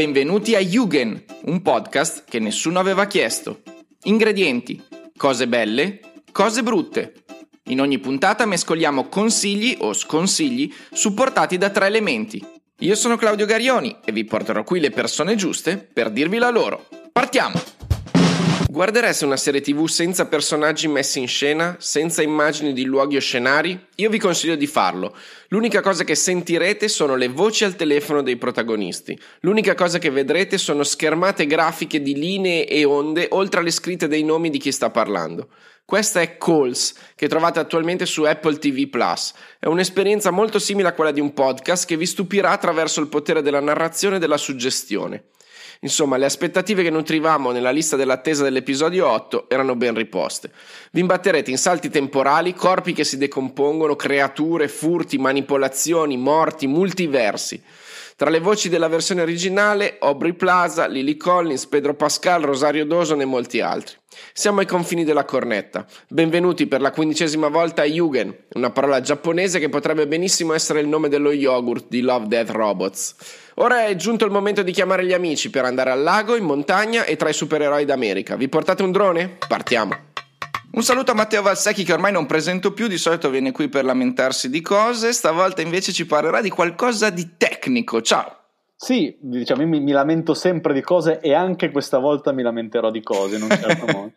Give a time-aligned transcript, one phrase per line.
[0.00, 3.60] Benvenuti a Jugend, un podcast che nessuno aveva chiesto.
[4.04, 4.82] Ingredienti,
[5.14, 6.00] cose belle,
[6.32, 7.24] cose brutte.
[7.64, 12.42] In ogni puntata mescoliamo consigli o sconsigli supportati da tre elementi.
[12.78, 16.88] Io sono Claudio Garioni e vi porterò qui le persone giuste per dirvi la loro.
[17.12, 17.79] Partiamo!
[18.70, 23.86] Guardereste una serie tv senza personaggi messi in scena, senza immagini di luoghi o scenari?
[23.96, 25.12] Io vi consiglio di farlo.
[25.48, 29.18] L'unica cosa che sentirete sono le voci al telefono dei protagonisti.
[29.40, 34.22] L'unica cosa che vedrete sono schermate grafiche di linee e onde oltre alle scritte dei
[34.22, 35.48] nomi di chi sta parlando.
[35.84, 39.32] Questa è Calls, che trovate attualmente su Apple TV Plus.
[39.58, 43.42] È un'esperienza molto simile a quella di un podcast che vi stupirà attraverso il potere
[43.42, 45.24] della narrazione e della suggestione.
[45.82, 50.50] Insomma, le aspettative che nutrivamo nella lista dell'attesa dell'episodio 8 erano ben riposte.
[50.92, 57.62] Vi imbatterete in salti temporali, corpi che si decompongono, creature, furti, manipolazioni, morti, multiversi.
[58.14, 63.24] Tra le voci della versione originale, Aubrey Plaza, Lily Collins, Pedro Pascal, Rosario Dawson e
[63.24, 63.96] molti altri.
[64.34, 65.86] Siamo ai confini della cornetta.
[66.06, 70.88] Benvenuti per la quindicesima volta a Yugen, una parola giapponese che potrebbe benissimo essere il
[70.88, 73.14] nome dello yogurt di Love Death Robots.
[73.62, 77.04] Ora è giunto il momento di chiamare gli amici per andare al lago, in montagna
[77.04, 78.34] e tra i supereroi d'America.
[78.34, 79.36] Vi portate un drone?
[79.46, 79.92] Partiamo!
[80.72, 83.84] Un saluto a Matteo Valsecchi che ormai non presento più, di solito viene qui per
[83.84, 88.00] lamentarsi di cose, stavolta invece ci parlerà di qualcosa di tecnico.
[88.00, 88.34] Ciao!
[88.74, 93.02] Sì, diciamo, mi, mi, lamento sempre di cose e anche questa volta mi lamenterò di
[93.02, 94.12] cose in un certo modo.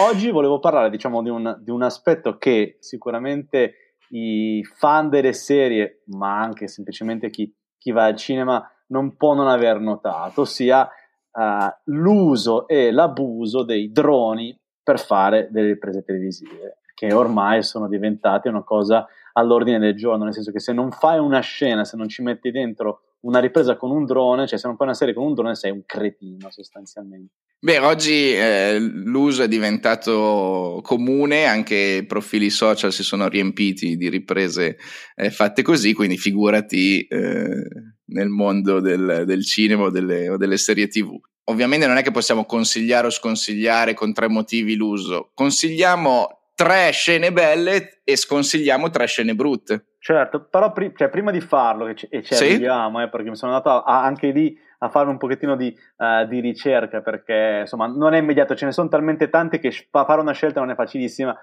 [0.00, 6.02] Oggi volevo parlare, diciamo, di un, di un aspetto che sicuramente i fan delle serie,
[6.08, 11.40] ma anche semplicemente chi, chi va al cinema, non può non aver notato, ossia uh,
[11.84, 18.62] l'uso e l'abuso dei droni per fare delle riprese televisive, che ormai sono diventate una
[18.62, 22.22] cosa all'ordine del giorno, nel senso che se non fai una scena, se non ci
[22.22, 25.34] metti dentro una ripresa con un drone, cioè se non fai una serie con un
[25.34, 27.34] drone sei un cretino sostanzialmente.
[27.58, 34.10] Beh, oggi eh, l'uso è diventato comune, anche i profili social si sono riempiti di
[34.10, 34.76] riprese
[35.16, 37.66] eh, fatte così, quindi figurati eh,
[38.06, 41.18] nel mondo del, del cinema o delle, o delle serie tv.
[41.44, 47.32] Ovviamente non è che possiamo consigliare o sconsigliare con tre motivi l'uso, consigliamo tre scene
[47.32, 49.93] belle e sconsigliamo tre scene brutte.
[50.04, 52.44] Certo, però pri- cioè, prima di farlo, e ci, e ci sì?
[52.44, 55.74] arriviamo, eh, perché mi sono andato a, a, anche lì a fare un pochettino di,
[55.96, 60.20] uh, di, ricerca, perché insomma non è immediato, ce ne sono talmente tante che fare
[60.20, 61.34] una scelta non è facilissima.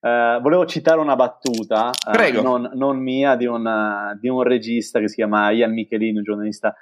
[0.00, 5.08] Uh, volevo citare una battuta, uh, non, non, mia, di un, di un, regista che
[5.08, 6.76] si chiama Ian Michelin, un giornalista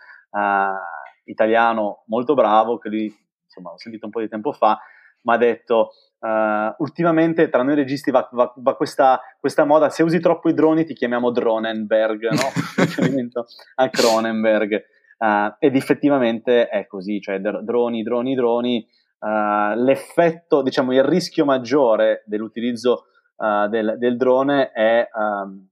[1.27, 4.81] italiano molto bravo, che lui, insomma, ho sentito un po' di tempo fa,
[5.23, 10.03] mi ha detto Uh, ultimamente tra noi registi va, va, va questa, questa, moda, se
[10.03, 13.43] usi troppo i droni ti chiamiamo Dronenberg, no?
[13.77, 14.85] a Cronenberg.
[15.19, 18.87] Uh, ed effettivamente è così, cioè droni, droni, droni.
[19.19, 23.07] Uh, l'effetto, diciamo, il rischio maggiore dell'utilizzo
[23.41, 25.67] del, del, drone è um,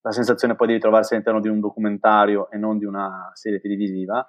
[0.00, 4.26] la sensazione poi di ritrovarsi all'interno di un documentario e non di una serie televisiva.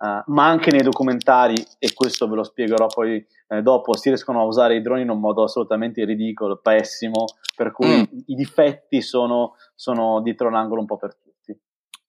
[0.00, 4.40] Uh, ma anche nei documentari, e questo ve lo spiegherò poi eh, dopo, si riescono
[4.40, 8.18] a usare i droni in un modo assolutamente ridicolo, pessimo, per cui mm.
[8.26, 11.54] i difetti sono, sono, dietro l'angolo un po' per tutti.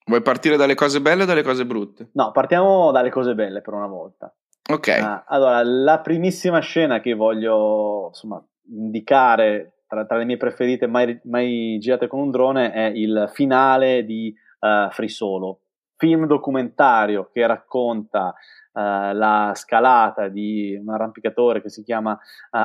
[0.06, 2.08] Vuoi partire dalle cose belle o dalle cose brutte?
[2.12, 4.32] No, partiamo dalle cose belle per una volta.
[4.70, 4.98] Ok.
[4.98, 11.20] Uh, allora, la primissima scena che voglio insomma, indicare tra, tra, le mie preferite mai,
[11.24, 15.58] mai girate con un drone è il finale di uh, Free Solo
[16.02, 18.34] film documentario che racconta
[18.72, 22.18] uh, la scalata di un arrampicatore che si chiama uh,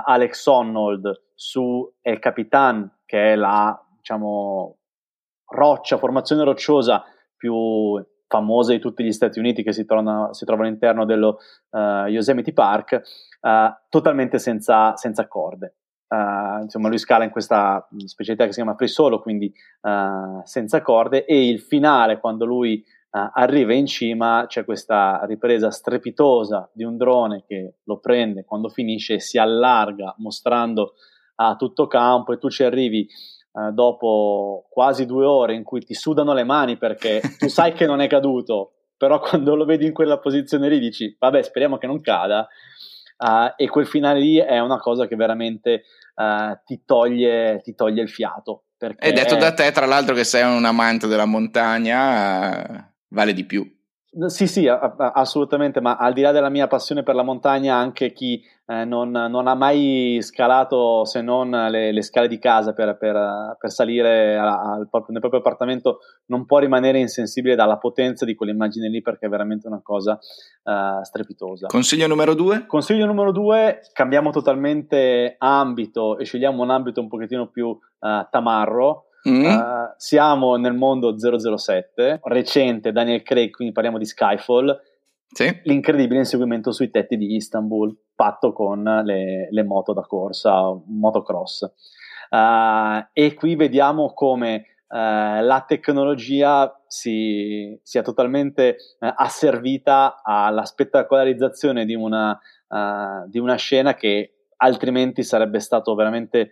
[0.05, 4.77] Alex Honnold su El Capitan, che è la diciamo,
[5.49, 7.03] roccia, formazione rocciosa
[7.37, 11.37] più famosa di tutti gli Stati Uniti che si, trova, si trova all'interno dello
[11.69, 13.01] uh, Yosemite Park,
[13.87, 15.75] totalmente senza, senza corde.
[16.09, 19.53] Insomma, lui scala in questa specialità che si chiama free solo, quindi
[20.43, 26.70] senza corde, e il finale, quando lui uh, arriva in cima, c'è questa ripresa strepitosa
[26.73, 30.93] di un drone che lo prende quando finisce e si allarga mostrando
[31.35, 33.08] a tutto campo e tu ci arrivi
[33.53, 37.85] uh, dopo quasi due ore in cui ti sudano le mani perché tu sai che
[37.85, 41.87] non è caduto, però quando lo vedi in quella posizione lì dici vabbè speriamo che
[41.87, 42.47] non cada
[43.17, 45.84] uh, e quel finale lì è una cosa che veramente
[46.66, 48.64] ti toglie, ti toglie il fiato.
[48.78, 49.08] Perché...
[49.08, 53.75] E detto da te, tra l'altro, che sei un amante della montagna, vale di più.
[54.27, 58.41] Sì, sì, assolutamente, ma al di là della mia passione per la montagna, anche chi
[58.65, 63.57] eh, non, non, ha mai scalato se non le, le scale di casa per, per,
[63.59, 68.89] per salire a, al, nel proprio appartamento non può rimanere insensibile dalla potenza di quell'immagine
[68.89, 70.13] lì perché è veramente una cosa
[70.63, 71.67] uh, strepitosa.
[71.67, 72.65] Consiglio numero due?
[72.65, 77.79] Consiglio numero due, cambiamo totalmente ambito e scegliamo un ambito un pochettino più uh,
[78.31, 79.44] tamarro Mm.
[79.44, 84.79] Uh, siamo nel mondo 007, recente Daniel Craig, quindi parliamo di Skyfall.
[85.29, 85.59] Sì.
[85.64, 91.64] L'incredibile inseguimento sui tetti di Istanbul, fatto con le, le moto da corsa, motocross.
[92.29, 101.96] Uh, e qui vediamo come uh, la tecnologia si, sia totalmente asservita alla spettacolarizzazione di
[101.96, 102.40] una,
[103.28, 106.52] di una scena che altrimenti sarebbe stato veramente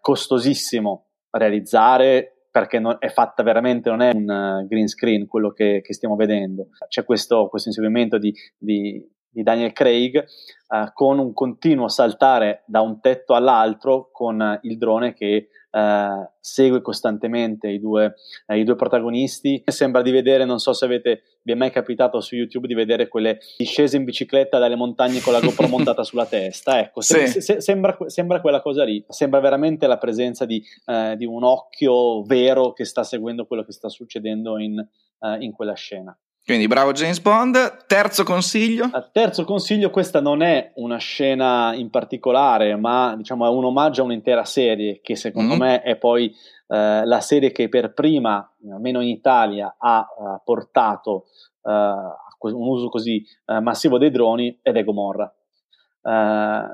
[0.00, 1.07] costosissimo
[1.38, 5.92] realizzare perché non, è fatta veramente, non è un uh, green screen quello che, che
[5.92, 6.68] stiamo vedendo.
[6.88, 10.24] C'è questo, questo inseguimento di, di, di, Daniel Craig
[10.68, 16.82] uh, con un continuo saltare da un tetto all'altro con il drone che eh, segue
[16.82, 18.14] costantemente i due,
[18.46, 19.62] eh, i due, protagonisti.
[19.66, 23.06] Sembra di vedere, non so se avete, vi è mai capitato su YouTube di vedere
[23.06, 26.80] quelle discese in bicicletta dalle montagne con la GoPro montata sulla testa.
[26.80, 27.40] Ecco, se, sì.
[27.40, 29.04] se, sembra, sembra, quella cosa lì.
[29.08, 33.72] Sembra veramente la presenza di, eh, di, un occhio vero che sta seguendo quello che
[33.72, 36.16] sta succedendo in, eh, in quella scena.
[36.48, 37.84] Quindi bravo James Bond.
[37.84, 38.88] Terzo consiglio?
[39.12, 44.04] Terzo consiglio, questa non è una scena in particolare, ma diciamo è un omaggio a
[44.06, 45.60] un'intera serie che secondo mm-hmm.
[45.60, 46.34] me è poi
[46.68, 51.26] eh, la serie che per prima, almeno in Italia, ha uh, portato
[51.60, 55.30] uh, un uso così uh, massivo dei droni ed è Gomorra.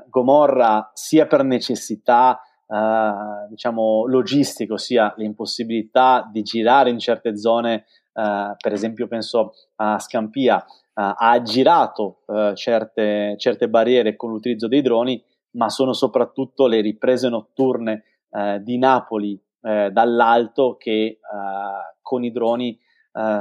[0.07, 2.39] Gomorra sia per necessità
[3.49, 7.83] diciamo logistiche, ossia l'impossibilità di girare in certe zone
[8.15, 14.69] Uh, per esempio penso a Scampia, uh, ha aggirato uh, certe, certe, barriere con l'utilizzo
[14.69, 15.21] dei droni,
[15.51, 18.03] ma sono soprattutto le riprese notturne
[18.59, 21.19] di Napoli dall'alto che
[22.01, 22.77] con i droni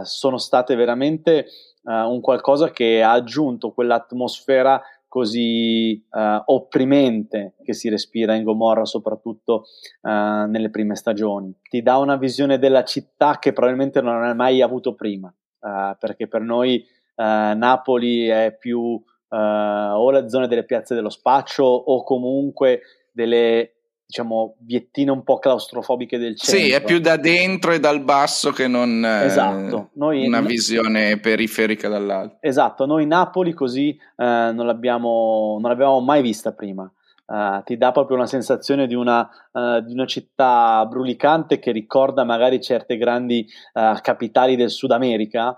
[0.03, 1.47] sono state veramente
[1.83, 4.81] un qualcosa che ha aggiunto quell'atmosfera
[5.15, 9.67] così uh, opprimente che si respira in Gomorra, soprattutto
[10.01, 11.57] uh, nelle prime stagioni.
[11.63, 16.27] Ti dà una visione della città che probabilmente non hai mai avuto prima, uh, perché
[16.27, 16.85] per noi
[17.17, 22.81] Napoli è più o la zona delle piazze dello spaccio o comunque
[23.13, 23.74] delle
[24.07, 26.65] diciamo, viettine un po' claustrofobiche del centro.
[26.65, 29.91] Sì, è più da dentro e dal basso che non esatto.
[29.95, 32.37] Noi, una visione periferica dall'alto.
[32.41, 36.91] Esatto, noi Napoli così eh, non, l'abbiamo, non l'abbiamo mai vista prima.
[37.27, 42.23] Uh, ti dà proprio una sensazione di una, uh, di una, città brulicante che ricorda
[42.23, 45.57] magari certe grandi uh, capitali del Sud America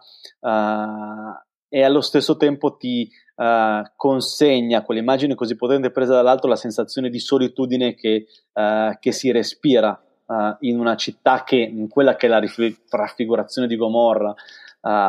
[1.69, 7.19] e allo stesso tempo ti, uh, consegna quell'immagine così potente presa dall'alto la sensazione di
[7.19, 12.29] solitudine che, uh, che si respira uh, in una città che, in quella che è
[12.29, 14.35] la rif- raffigurazione di Gomorra,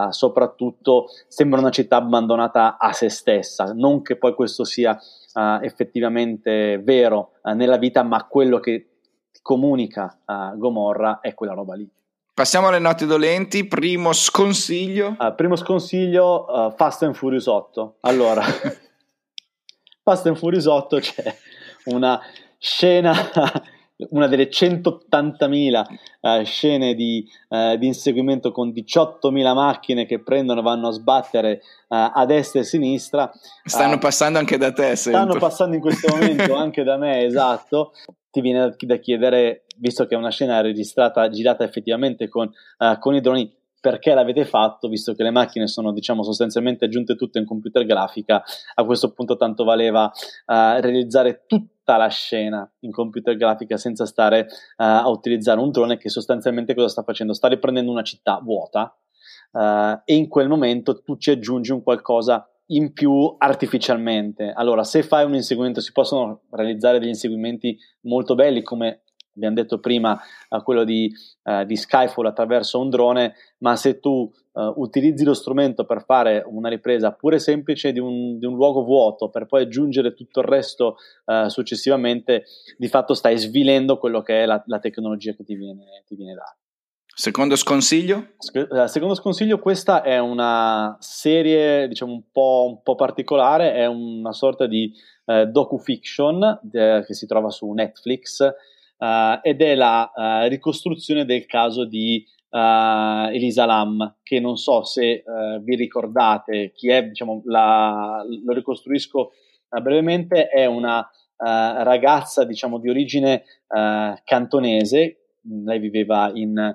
[0.09, 3.73] soprattutto sembra una città abbandonata a se stessa.
[3.75, 4.99] Non che poi questo sia
[5.61, 8.87] effettivamente vero nella vita, ma quello che
[9.39, 10.17] comunica
[10.55, 11.87] Gomorra è quella roba lì.
[12.37, 13.65] Passiamo alle note dolenti.
[13.65, 15.15] Primo sconsiglio.
[15.17, 17.95] Uh, primo sconsiglio, uh, Fast and Furious 8.
[18.01, 18.43] Allora,
[20.03, 21.35] Fast and Furious 8 c'è
[21.85, 22.21] una
[22.59, 23.11] scena,
[24.11, 25.83] una delle 180.000
[26.19, 27.27] uh, eh, scene di,
[27.79, 32.65] di, inseguimento con 18.000 macchine che prendono e vanno a sbattere a destra e a
[32.67, 33.31] sinistra.
[33.63, 35.17] Stanno passando anche da te, sento.
[35.17, 37.93] Stanno passando in questo momento anche da me, esatto.
[38.29, 43.15] Ti viene da chiedere visto che è una scena registrata, girata effettivamente con, uh, con
[43.15, 47.45] i droni, perché l'avete fatto, visto che le macchine sono diciamo sostanzialmente aggiunte tutte in
[47.45, 48.43] computer grafica,
[48.75, 50.11] a questo punto tanto valeva uh,
[50.79, 56.09] realizzare tutta la scena in computer grafica senza stare uh, a utilizzare un drone che
[56.09, 57.33] sostanzialmente cosa sta facendo?
[57.33, 58.97] Sta riprendendo una città vuota
[59.51, 64.51] uh, e in quel momento tu ci aggiungi un qualcosa in più artificialmente.
[64.53, 69.03] Allora, se fai un inseguimento, si possono realizzare degli inseguimenti molto belli come
[69.37, 71.11] abbiamo detto prima, uh, quello di,
[71.43, 76.43] uh, di, Skyfall attraverso un drone, ma se tu uh, utilizzi lo strumento per fare
[76.45, 80.47] una ripresa pure semplice di un, di un luogo vuoto, per poi aggiungere tutto il
[80.47, 80.97] resto
[81.47, 82.45] successivamente,
[82.77, 86.33] di fatto stai svilendo quello che è la, la tecnologia che ti viene, ti viene
[86.33, 86.55] data.
[87.19, 88.33] Secondo sconsiglio?
[88.37, 94.67] Secondo sconsiglio, questa è una serie, diciamo, un po', un po particolare, è una sorta
[94.67, 94.93] di
[95.25, 98.47] eh, docu-fiction eh, che si trova su Netflix,
[98.97, 104.83] uh, ed è la uh, ricostruzione del caso di uh, Elisa Lam, che non so
[104.83, 105.23] se
[105.61, 109.31] vi ricordate chi è, diciamo, la, lo ricostruisco
[109.81, 111.07] brevemente, è una
[111.39, 113.43] ragazza diciamo, di origine
[114.23, 115.17] cantonese,
[115.63, 116.73] lei viveva in,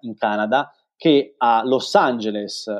[0.00, 2.70] in, Canada, che a Los Angeles,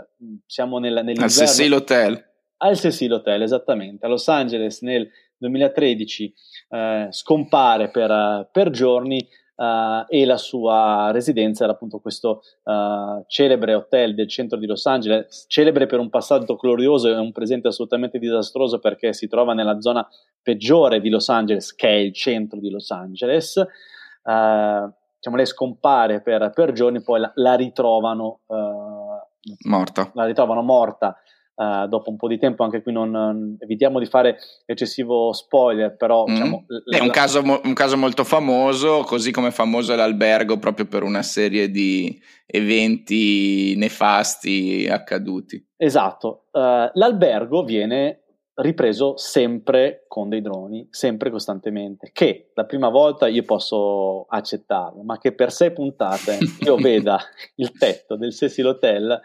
[0.46, 1.24] siamo nel, nell'inverno...
[1.24, 2.30] Al Cecil Hotel.
[2.58, 4.06] Al Cecil Hotel, esattamente.
[4.06, 5.10] A Los Angeles nel
[5.42, 6.34] 2013
[7.10, 14.14] scompare per, per giorni Uh, e la sua residenza era appunto questo uh, celebre hotel
[14.14, 18.78] del centro di Los Angeles, celebre per un passato glorioso e un presente assolutamente disastroso
[18.78, 20.08] perché si trova nella zona
[20.42, 23.56] peggiore di Los Angeles, che è il centro di Los Angeles.
[24.24, 28.40] Uh, diciamo, lei scompare per, per giorni, poi la, la ritrovano
[29.66, 30.10] morta.
[30.14, 31.16] La ritrovano morta
[31.54, 36.24] Uh, dopo un po' di tempo, anche qui non, evitiamo di fare eccessivo spoiler, però
[36.24, 36.26] mm.
[36.26, 41.02] diciamo, è un, caso, un, caso, molto famoso, così come famoso è l'albergo proprio per
[41.02, 45.62] una serie di eventi nefasti accaduti.
[45.76, 48.22] Esatto, uh, l'albergo viene
[48.54, 55.18] ripreso sempre con dei droni, sempre costantemente, che la prima volta io posso accettarlo, ma
[55.18, 57.18] che per sei puntate io veda
[57.56, 59.20] il tetto del Cecil Hotel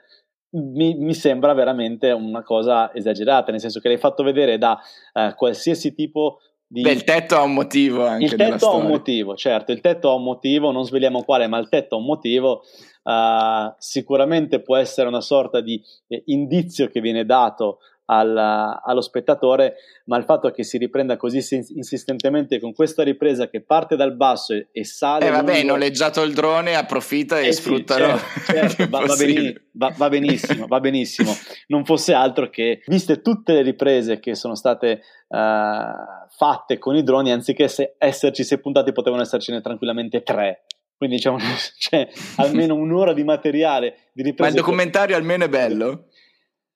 [0.52, 4.80] mi, mi, sembra veramente una cosa esagerata, nel senso che l'hai fatto vedere da
[5.14, 6.82] eh, qualsiasi tipo di...
[6.82, 10.10] Beh, il tetto ha un motivo anche Il tetto ha un motivo, certo, il tetto
[10.10, 12.64] ha un motivo, non sveliamo quale, ma il tetto ha un motivo.
[13.04, 19.76] Uh, sicuramente può essere una sorta di eh, indizio che viene dato al, allo spettatore,
[20.06, 21.38] ma il fatto che si riprenda così
[21.76, 25.28] insistentemente con questa ripresa che parte dal basso e, e sale.
[25.28, 25.74] Eh, vabbè, lungo...
[25.74, 27.96] noleggiato il drone, approfitta e eh sfrutta.
[27.96, 31.36] Sì, certo, certo, va, va, benissimo, va, va, benissimo, va benissimo.
[31.68, 35.38] Non fosse altro che, viste tutte le riprese che sono state uh,
[36.30, 40.64] fatte con i droni, anziché se, esserci sei puntati, potevano essercene tranquillamente tre.
[40.96, 41.38] Quindi diciamo,
[41.78, 44.50] c'è almeno un'ora di materiale di ripresa.
[44.50, 46.07] Ma il documentario almeno è bello?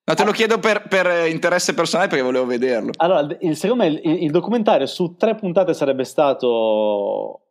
[0.03, 2.91] No, te lo chiedo per, per, interesse personale perché volevo vederlo.
[2.97, 7.41] Allora, il, secondo me il, il, documentario su tre puntate sarebbe stato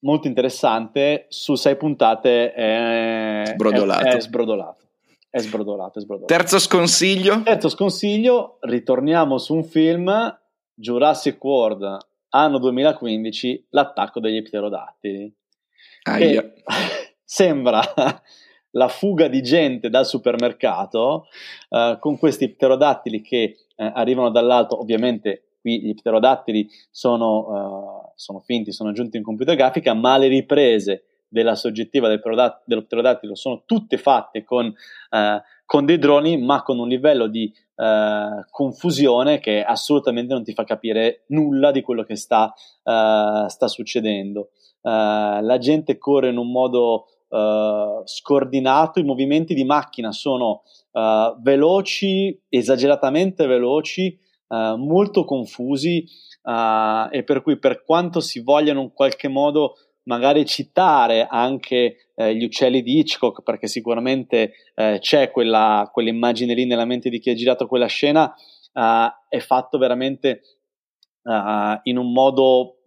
[0.00, 4.04] molto interessante, su sei puntate è sbrodolato.
[4.04, 4.86] È, è sbrodolato.
[5.28, 6.34] È sbrodolato, è sbrodolato.
[6.34, 7.42] Terzo sconsiglio?
[7.42, 10.38] Terzo sconsiglio, ritorniamo su un film,
[10.74, 11.98] Jurassic World,
[12.30, 15.32] anno 2015, l'attacco degli pterodattili.
[16.02, 16.52] Aia.
[17.24, 17.80] sembra
[18.72, 21.26] la fuga di gente dal supermercato
[21.70, 28.40] uh, con questi pterodattili che uh, arrivano dall'alto, ovviamente qui gli pterodattili sono, uh, sono,
[28.40, 33.34] finti, sono aggiunti in computer grafica, ma le riprese della soggettiva del pterodattilo, dello pterodattilo
[33.34, 34.70] sono tutte fatte con,
[35.64, 37.50] con, dei droni, ma con un livello di
[38.50, 42.52] confusione che assolutamente non ti fa capire nulla di quello che sta,
[42.82, 44.50] sta succedendo.
[44.82, 50.62] la gente corre in un modo uh, scordinato, i movimenti di macchina sono
[50.92, 56.04] uh, veloci, esageratamente veloci, uh, molto confusi
[56.44, 62.44] e per cui per quanto si vogliano in qualche modo magari citare anche eh, gli
[62.44, 67.34] uccelli di Hitchcock, perché sicuramente eh, c'è quella, quell'immagine lì nella mente di chi ha
[67.34, 70.40] girato quella scena, uh, è fatto veramente
[71.24, 72.78] in un modo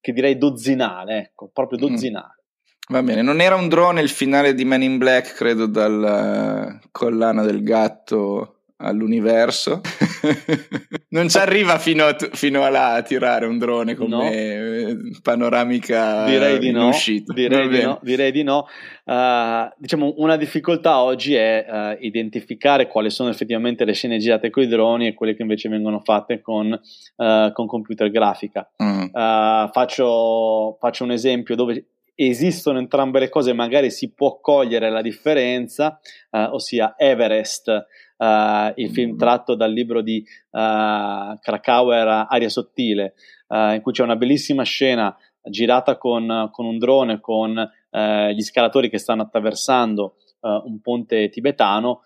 [0.00, 1.82] che direi dozzinale, ecco, proprio mm.
[2.90, 7.42] Va bene, non era un drone il finale di Man in Black, credo, dalla collana
[7.42, 9.80] del gatto all'universo.
[11.10, 14.22] non ci arriva fino a, fino a, là a tirare un drone come no.
[14.22, 17.32] Eh, panoramica direi di no, uscita.
[17.32, 18.66] Direi di no, direi di no.
[19.04, 24.62] Uh, diciamo una difficoltà oggi è uh, identificare quali sono effettivamente le scene girate con
[24.62, 28.70] i droni e quelle che invece vengono fatte con, uh, con computer grafica.
[28.82, 29.06] Mm.
[29.72, 31.84] Faccio, faccio un esempio dove
[32.26, 38.90] esistono entrambe le cose, magari si può cogliere la differenza, eh, ossia Everest, eh, il
[38.90, 39.18] film mm-hmm.
[39.18, 43.14] tratto dal libro di eh, Krakauer Aria Sottile,
[43.50, 47.54] in cui c'è una bellissima scena girata con, con un drone con
[47.88, 52.02] gli scalatori che stanno attraversando un ponte tibetano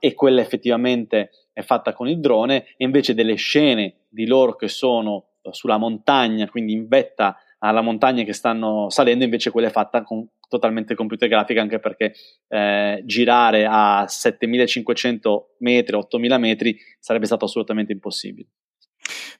[0.00, 4.66] e quella effettivamente è fatta con il drone e invece delle scene di loro che
[4.66, 7.36] sono sulla montagna, quindi in vetta
[7.68, 12.14] alla montagna che stanno salendo, invece quella è fatta con totalmente computer grafica, anche perché
[12.48, 18.48] eh, girare a 7500 metri, 8000 metri sarebbe stato assolutamente impossibile.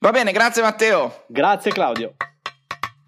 [0.01, 1.25] Va bene, grazie Matteo.
[1.29, 2.15] Grazie Claudio.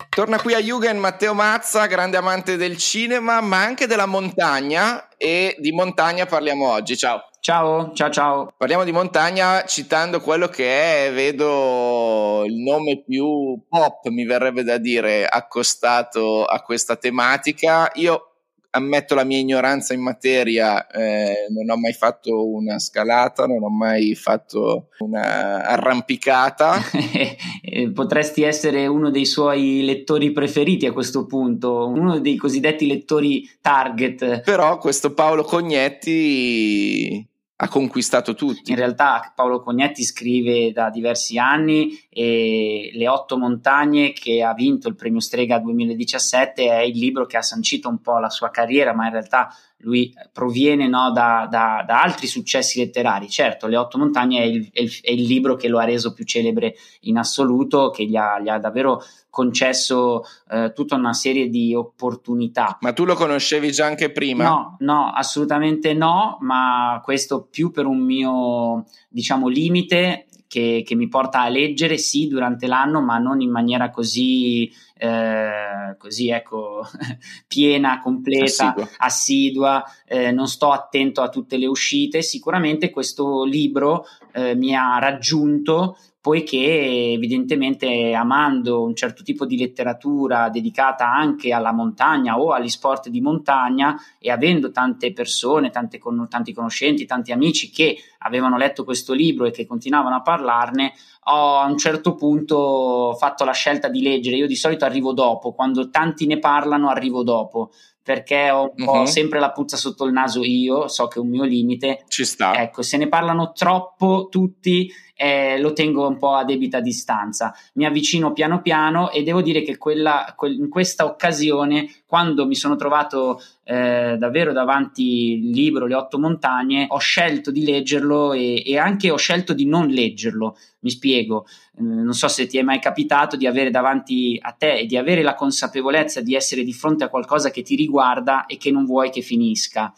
[0.08, 5.54] Torna qui a Jugend Matteo Mazza, grande amante del cinema, ma anche della montagna e
[5.58, 6.96] di montagna parliamo oggi.
[6.96, 7.27] Ciao.
[7.40, 8.52] Ciao, ciao, ciao.
[8.56, 14.76] Parliamo di montagna citando quello che è, vedo, il nome più pop, mi verrebbe da
[14.76, 17.90] dire, accostato a questa tematica.
[17.94, 18.27] Io
[18.70, 23.70] ammetto la mia ignoranza in materia, eh, non ho mai fatto una scalata, non ho
[23.70, 26.78] mai fatto una arrampicata.
[27.94, 34.40] Potresti essere uno dei suoi lettori preferiti a questo punto, uno dei cosiddetti lettori target.
[34.42, 37.26] Però questo Paolo Cognetti
[37.60, 38.70] ha conquistato tutti.
[38.70, 44.86] In realtà Paolo Cognetti scrive da diversi anni e Le otto montagne che ha vinto
[44.86, 48.94] il premio Strega 2017 è il libro che ha sancito un po' la sua carriera,
[48.94, 53.28] ma in realtà lui proviene no, da, da, da, altri successi letterari.
[53.28, 56.12] Certo, Le otto montagne è il, è, il, è il, libro che lo ha reso
[56.12, 61.48] più celebre in assoluto, che gli ha, gli ha davvero concesso eh, tutta una serie
[61.48, 62.78] di opportunità.
[62.80, 64.44] Ma tu lo conoscevi già anche prima?
[64.44, 71.08] No, no, assolutamente no, ma questo più per un mio, diciamo, limite che, che, mi
[71.08, 76.86] porta a leggere sì durante l'anno, ma non in maniera così, eh, così ecco,
[77.46, 78.88] piena, completa, assidua.
[78.96, 82.22] assidua eh, non sto attento a tutte le uscite.
[82.22, 90.48] Sicuramente questo libro eh, mi ha raggiunto poiché evidentemente amando un certo tipo di letteratura
[90.48, 96.26] dedicata anche alla montagna o agli sport di montagna e avendo tante persone, tante con,
[96.28, 100.92] tanti conoscenti, tanti amici che avevano letto questo libro e che continuavano a parlarne,
[101.30, 104.36] ho a un certo punto fatto la scelta di leggere.
[104.36, 107.70] Io di solito arrivo dopo, quando tanti ne parlano arrivo dopo
[108.08, 109.00] perché ho, uh-huh.
[109.00, 112.04] ho, sempre la puzza sotto il naso io, so che è un mio limite.
[112.08, 112.54] Ci sta.
[112.54, 117.52] Ecco, se ne parlano troppo tutti, eh, lo tengo un po' a debita distanza.
[117.74, 122.54] Mi avvicino piano piano e devo dire che quella, quel, in questa occasione, quando mi
[122.54, 128.62] sono trovato eh, davvero davanti il libro Le otto montagne, ho scelto di leggerlo e,
[128.64, 130.56] e anche ho scelto di non leggerlo.
[130.80, 131.46] Mi spiego,
[131.76, 134.96] eh, non so se ti è mai capitato di avere davanti a te e di
[134.96, 138.84] avere la consapevolezza di essere di fronte a qualcosa che ti riguarda e che non
[138.84, 139.92] vuoi che finisca.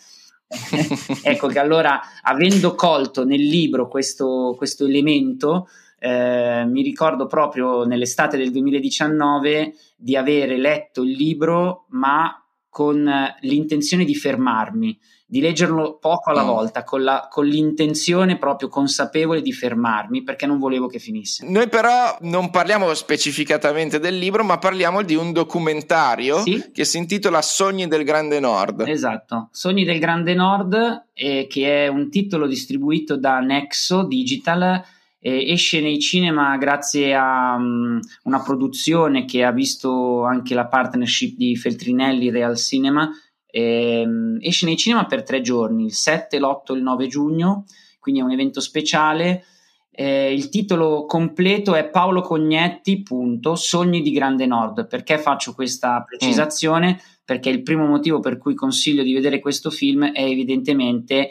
[1.23, 8.37] ecco che allora, avendo colto nel libro questo, questo elemento, eh, mi ricordo proprio nell'estate
[8.37, 12.35] del 2019 di avere letto il libro, ma
[12.71, 13.11] con
[13.41, 14.99] l'intenzione di fermarmi
[15.31, 16.47] di leggerlo poco alla mm.
[16.47, 21.49] volta, con, la, con, l'intenzione proprio consapevole di fermarmi perché non volevo che finisse.
[21.49, 26.73] Noi però non parliamo specificatamente del libro, ma parliamo di un documentario sì?
[26.73, 28.89] che si intitola Sogni del Grande Nord.
[28.89, 34.83] Esatto, Sogni del Grande Nord, eh, che è un titolo distribuito da Nexo Digital.
[35.23, 41.37] Eh, esce nei cinema grazie a um, una produzione che ha visto anche la partnership
[41.37, 43.11] di Feltrinelli Real Cinema
[43.51, 47.65] ehm, esce nei cinema per tre giorni, il 7, l'8 e il 9 giugno,
[47.99, 49.45] quindi è un evento speciale.
[49.91, 54.87] Eh, il titolo completo è Paolo Cognetti, punto, Sogni di Grande Nord.
[54.87, 56.93] Perché faccio questa precisazione?
[56.93, 56.97] Mm.
[57.25, 61.31] Perché il primo motivo per cui consiglio di vedere questo film è evidentemente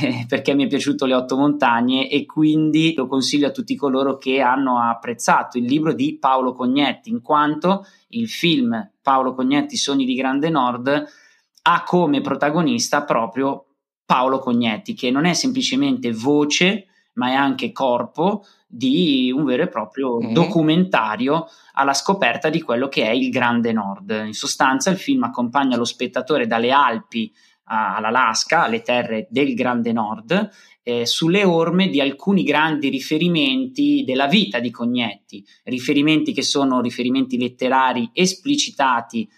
[0.00, 4.16] eh, perché mi è piaciuto Le Otto Montagne e quindi lo consiglio a tutti coloro
[4.16, 10.04] che hanno apprezzato il libro di Paolo Cognetti, in quanto il film Paolo Cognetti, Sogni
[10.04, 11.04] di Grande Nord
[11.66, 13.66] ha come protagonista proprio
[14.04, 19.68] Paolo Cognetti, che non è semplicemente voce, ma è anche corpo di un vero e
[19.68, 20.32] proprio mm-hmm.
[20.32, 24.24] documentario alla scoperta di quello che è il Grande Nord.
[24.26, 27.32] In sostanza, il film accompagna lo spettatore dalle Alpi
[27.64, 30.50] all'Alaska, alle terre del Grande Nord,
[30.82, 37.38] eh, sulle orme di alcuni grandi riferimenti della vita di Cognetti, riferimenti che sono riferimenti
[37.38, 39.28] letterari esplicitati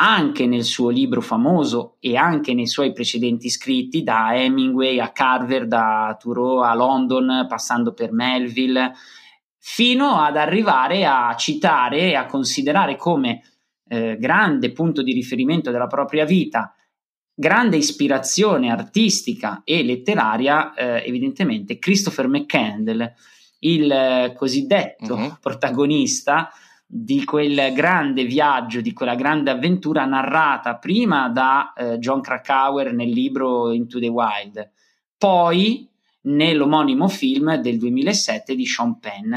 [0.00, 5.66] anche nel suo libro famoso e anche nei suoi precedenti scritti, da Hemingway a Carver,
[5.66, 8.92] da Thoreau a London, passando per Melville,
[9.58, 13.42] fino ad arrivare a citare e a considerare come
[13.88, 16.72] eh, grande punto di riferimento della propria vita,
[17.40, 23.14] grande ispirazione artistica e letteraria, eh, evidentemente Christopher McCandle,
[23.60, 25.36] il eh, cosiddetto uh-huh.
[25.40, 26.50] protagonista
[26.84, 33.10] di quel grande viaggio, di quella grande avventura narrata prima da eh, John Krakauer nel
[33.10, 34.70] libro Into the Wild,
[35.16, 35.88] poi
[36.22, 39.36] nell'omonimo film del 2007 di Sean Penn.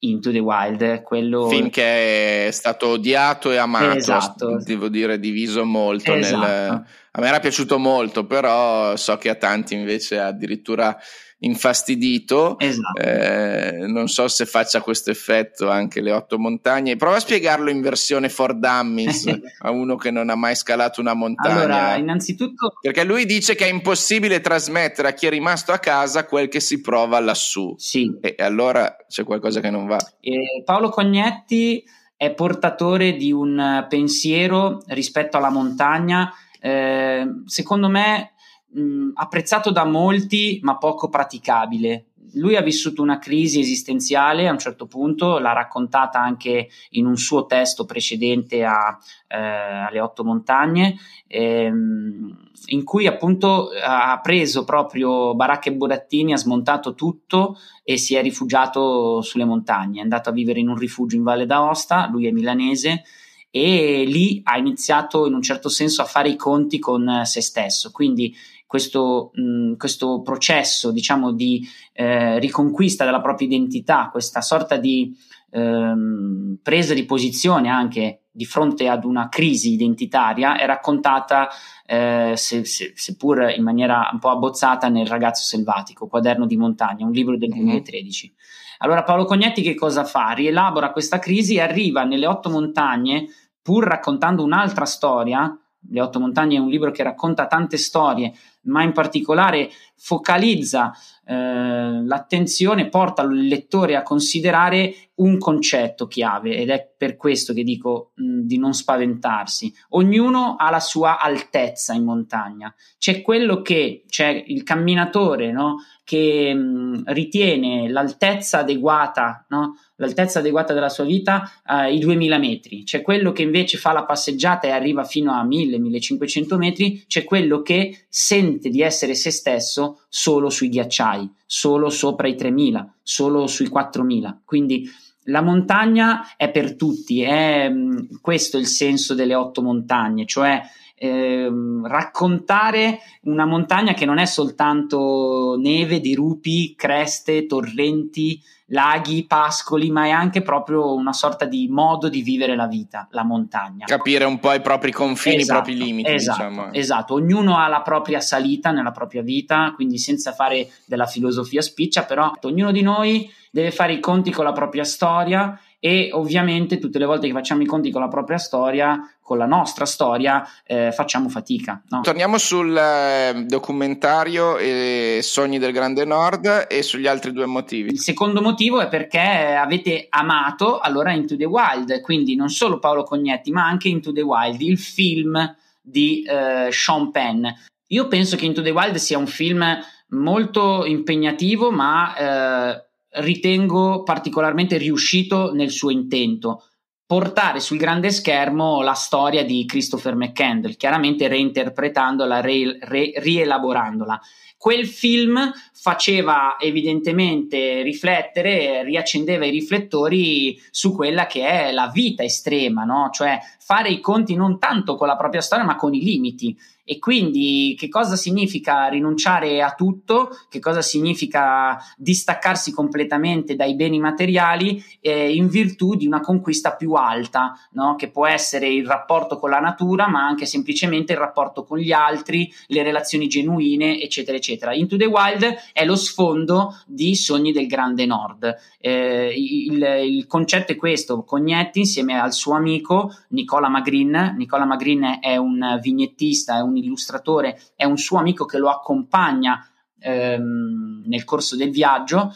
[0.00, 1.48] Into the Wild, quello...
[1.48, 4.62] film che è stato odiato e amato, esatto.
[4.62, 6.12] devo dire diviso molto.
[6.12, 6.46] Esatto.
[6.46, 6.84] Nel...
[7.12, 10.96] A me era piaciuto molto, però so che a tanti invece addirittura
[11.38, 12.58] infastidito.
[12.58, 13.00] Esatto.
[13.00, 16.96] Eh, non so se faccia questo effetto anche le otto montagne.
[16.96, 19.26] Prova a spiegarlo in versione for dummies
[19.60, 21.54] a uno che non ha mai scalato una montagna.
[21.54, 22.74] Allora, innanzitutto.
[22.80, 26.60] Perché lui dice che è impossibile trasmettere a chi è rimasto a casa quel che
[26.60, 27.74] si prova lassù.
[27.76, 28.10] Sì.
[28.20, 29.98] E allora c'è qualcosa che non va.
[30.20, 31.84] Eh, Paolo Cognetti
[32.16, 36.32] è portatore di un pensiero rispetto alla montagna
[36.66, 38.32] eh, secondo me
[38.76, 42.06] mh, apprezzato da molti ma poco praticabile.
[42.34, 47.16] Lui ha vissuto una crisi esistenziale a un certo punto, l'ha raccontata anche in un
[47.16, 50.96] suo testo precedente a, eh, alle otto montagne,
[51.28, 58.16] ehm, in cui appunto ha preso proprio baracche e burattini, ha smontato tutto e si
[58.16, 62.26] è rifugiato sulle montagne, è andato a vivere in un rifugio in Valle d'Aosta, lui
[62.26, 63.04] è milanese,
[63.50, 67.90] e lì ha iniziato in un certo senso a fare i conti con se stesso.
[67.90, 68.34] Quindi
[68.66, 75.16] questo, mh, questo processo, diciamo, di eh, riconquista della propria identità, questa sorta di
[75.50, 81.48] ehm, presa di posizione anche di fronte ad una crisi identitaria, è raccontata,
[81.86, 87.06] eh, se, se, seppur in maniera un po' abbozzata, nel Ragazzo Selvatico, Quaderno di montagna,
[87.06, 88.26] un libro del 2013.
[88.26, 88.36] Mm-hmm.
[88.78, 90.32] Allora Paolo Cognetti che cosa fa?
[90.32, 93.26] Rielabora questa crisi e arriva nelle otto montagne,
[93.62, 95.58] pur raccontando un'altra storia,
[95.90, 100.92] le otto montagne è un libro che racconta tante storie, ma in particolare focalizza
[101.24, 107.62] eh, l'attenzione, porta il lettore a considerare un concetto chiave ed è per questo che
[107.62, 108.12] dico
[108.46, 109.72] di non spaventarsi.
[109.90, 112.74] Ognuno ha la sua altezza in montagna.
[112.98, 115.76] C'è quello che c'è il camminatore no?
[116.04, 119.76] che mh, ritiene l'altezza adeguata, no?
[119.96, 122.84] l'altezza adeguata della sua vita eh, i 2000 metri.
[122.84, 127.04] C'è quello che invece fa la passeggiata e arriva fino a 1000-1500 metri.
[127.06, 132.98] C'è quello che sente di essere se stesso solo sui ghiacciai, solo sopra i 3000,
[133.02, 134.42] solo sui 4000.
[134.44, 134.88] Quindi
[135.26, 140.60] la montagna è per tutti, è mm, questo il senso delle otto montagne, cioè
[140.98, 141.48] eh,
[141.84, 150.10] raccontare una montagna che non è soltanto neve, dirupi, creste, torrenti, laghi, pascoli, ma è
[150.10, 153.84] anche proprio una sorta di modo di vivere la vita, la montagna.
[153.84, 156.10] Capire un po' i propri confini, esatto, i propri limiti.
[156.10, 156.72] Esatto, diciamo.
[156.72, 162.04] esatto, ognuno ha la propria salita nella propria vita, quindi senza fare della filosofia spiccia,
[162.04, 166.98] però ognuno di noi deve fare i conti con la propria storia e ovviamente tutte
[166.98, 170.92] le volte che facciamo i conti con la propria storia, con la nostra storia, eh,
[170.92, 171.82] facciamo fatica.
[171.88, 172.00] No?
[172.02, 177.90] Torniamo sul eh, documentario eh, Sogni del Grande Nord e sugli altri due motivi.
[177.90, 183.02] Il secondo motivo è perché avete amato allora Into the Wild, quindi non solo Paolo
[183.02, 187.44] Cognetti, ma anche Into the Wild, il film di eh, Sean Penn.
[187.88, 189.76] Io penso che Into the Wild sia un film
[190.10, 192.84] molto impegnativo, ma eh,
[193.22, 196.62] ritengo particolarmente riuscito nel suo intento
[197.06, 204.20] portare sul grande schermo la storia di Christopher McCandle, chiaramente reinterpretandola, re, re, rielaborandola.
[204.58, 212.82] Quel film faceva evidentemente riflettere, riaccendeva i riflettori su quella che è la vita estrema,
[212.82, 213.10] no?
[213.12, 216.58] cioè fare i conti non tanto con la propria storia ma con i limiti.
[216.88, 220.30] E quindi che cosa significa rinunciare a tutto?
[220.48, 226.92] Che cosa significa distaccarsi completamente dai beni materiali eh, in virtù di una conquista più
[226.92, 227.96] alta, no?
[227.96, 231.90] che può essere il rapporto con la natura, ma anche semplicemente il rapporto con gli
[231.90, 234.72] altri, le relazioni genuine, eccetera, eccetera.
[234.72, 238.54] Into the Wild è lo sfondo di Sogni del Grande Nord.
[238.78, 245.18] Eh, il, il, concetto è questo: Cognetti, insieme al suo amico Nicola Magrin, Nicola Magrin
[245.20, 251.24] è un vignettista, è un illustratore, è un suo amico che lo accompagna ehm, nel
[251.24, 252.34] corso del viaggio,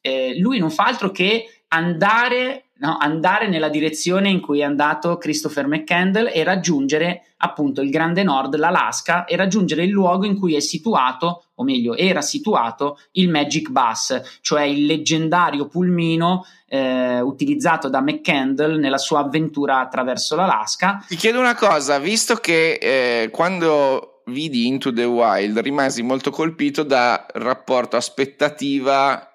[0.00, 5.16] eh, lui non fa altro che andare, no, andare nella direzione in cui è andato
[5.16, 10.56] Christopher McCandle e raggiungere appunto il Grande Nord, l'Alaska, e raggiungere il luogo in cui
[10.56, 17.88] è situato, o meglio, era situato il Magic Bus, cioè il leggendario pulmino eh, utilizzato
[17.88, 21.04] da McCandle nella sua avventura attraverso l'Alaska.
[21.06, 26.82] Ti chiedo una cosa, visto che eh, quando vidi Into the Wild rimasi molto colpito
[26.82, 29.27] da rapporto aspettativa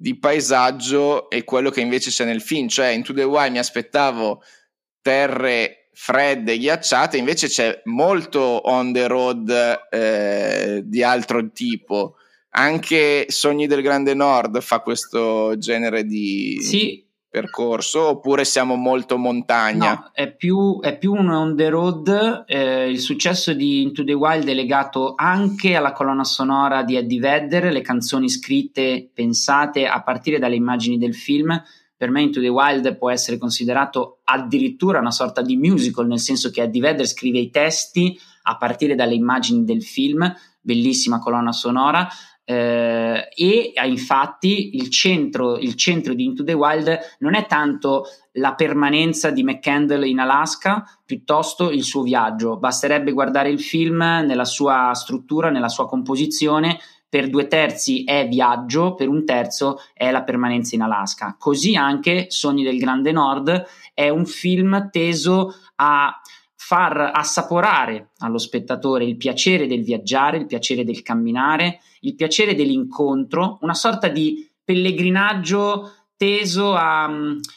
[0.00, 4.42] di paesaggio e quello che invece c'è nel film, cioè Into the Wild mi aspettavo
[5.02, 9.50] terre fredde, ghiacciate, invece c'è molto on the road
[9.90, 12.14] eh, di altro tipo.
[12.50, 17.04] Anche Sogni del Grande Nord fa questo genere di sì.
[17.30, 19.92] Percorso oppure siamo molto montagna?
[19.92, 22.44] No, è più, è più un on the road.
[22.46, 27.20] Eh, il successo di Into the Wild è legato anche alla colonna sonora di Eddie
[27.20, 31.62] Vedder, le canzoni scritte, pensate a partire dalle immagini del film.
[31.96, 36.50] Per me Into the Wild può essere considerato addirittura una sorta di musical, nel senso
[36.50, 42.08] che Eddie Vedder scrive i testi a partire dalle immagini del film, bellissima colonna sonora
[42.50, 48.54] eh, e infatti il centro, il centro di Into the Wild non è tanto la
[48.54, 52.56] permanenza di McCandle in Alaska, piuttosto il suo viaggio.
[52.56, 56.78] Basterebbe guardare il film nella sua struttura, nella sua composizione.
[57.06, 61.36] Per due terzi è viaggio, per un terzo è la permanenza in Alaska.
[61.38, 66.18] Così anche Sogni del Grande Nord è un film teso a
[66.68, 73.56] far assaporare allo spettatore il piacere del viaggiare, il piacere del camminare, il piacere dell'incontro,
[73.62, 77.10] una sorta di pellegrinaggio teso a,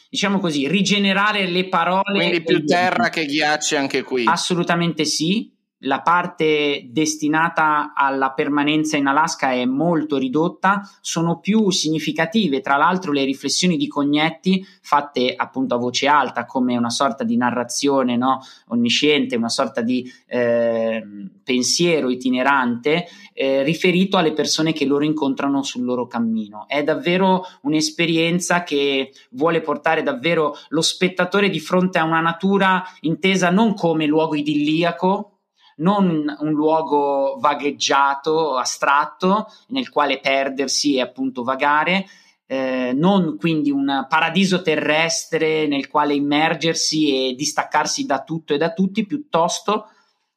[0.08, 2.02] diciamo così, rigenerare le parole.
[2.14, 4.24] Quindi più terra che ghiacci anche qui.
[4.24, 12.60] Assolutamente sì, la parte destinata alla permanenza in Alaska è molto ridotta, sono più significative
[12.60, 17.36] tra l'altro le riflessioni di Cognetti fatte appunto a voce alta come una sorta di
[17.36, 18.40] narrazione no?
[18.68, 21.02] onnisciente, una sorta di eh,
[21.42, 26.66] pensiero itinerante eh, riferito alle persone che loro incontrano sul loro cammino.
[26.68, 33.50] È davvero un'esperienza che vuole portare davvero lo spettatore di fronte a una natura intesa
[33.50, 35.31] non come luogo idilliaco,
[35.76, 42.06] non un luogo vagheggiato, astratto, nel quale perdersi e appunto vagare,
[42.46, 48.72] eh, non quindi un paradiso terrestre nel quale immergersi e distaccarsi da tutto e da
[48.72, 49.86] tutti, piuttosto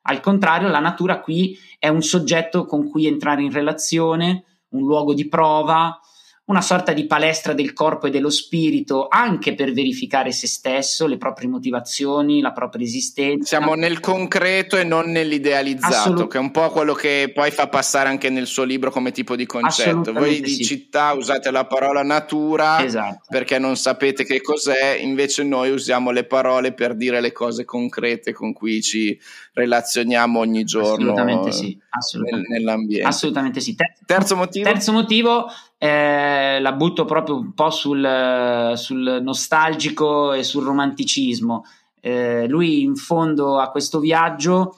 [0.07, 5.13] al contrario la natura qui è un soggetto con cui entrare in relazione, un luogo
[5.13, 5.99] di prova,
[6.45, 11.17] una sorta di palestra del corpo e dello spirito anche per verificare se stesso, le
[11.17, 13.57] proprie motivazioni, la propria esistenza.
[13.57, 17.67] Siamo nel concreto e non nell'idealizzato, Assolut- che è un po' quello che poi fa
[17.67, 20.13] passare anche nel suo libro come tipo di concetto.
[20.13, 20.63] Voi di sì.
[20.63, 23.25] città usate la parola natura esatto.
[23.27, 28.33] perché non sapete che cos'è, invece noi usiamo le parole per dire le cose concrete
[28.33, 29.19] con cui ci
[29.53, 32.49] relazioniamo ogni giorno assolutamente sì, assolutamente.
[32.49, 33.07] Nel, nell'ambiente.
[33.07, 33.73] Assolutamente sì.
[33.73, 34.69] Ter- terzo motivo?
[34.69, 41.63] Terzo motivo eh, la butto proprio un po' sul, sul nostalgico e sul romanticismo.
[41.99, 44.77] Eh, lui in fondo a questo viaggio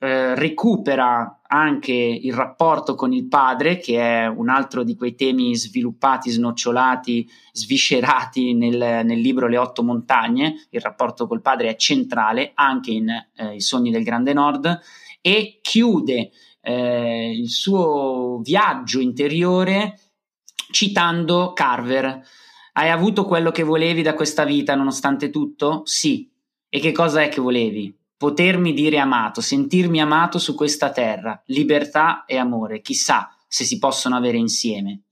[0.00, 5.56] eh, recupera anche il rapporto con il padre, che è un altro di quei temi
[5.56, 10.66] sviluppati, snocciolati, sviscerati nel, nel libro Le otto montagne.
[10.70, 14.80] Il rapporto col padre è centrale anche in eh, I sogni del Grande Nord
[15.20, 16.30] e chiude
[16.60, 19.98] eh, il suo viaggio interiore
[20.70, 22.22] citando Carver.
[22.72, 25.82] Hai avuto quello che volevi da questa vita nonostante tutto?
[25.84, 26.30] Sì.
[26.68, 27.96] E che cosa è che volevi?
[28.16, 34.16] Potermi dire amato, sentirmi amato su questa terra, libertà e amore, chissà se si possono
[34.16, 35.02] avere insieme.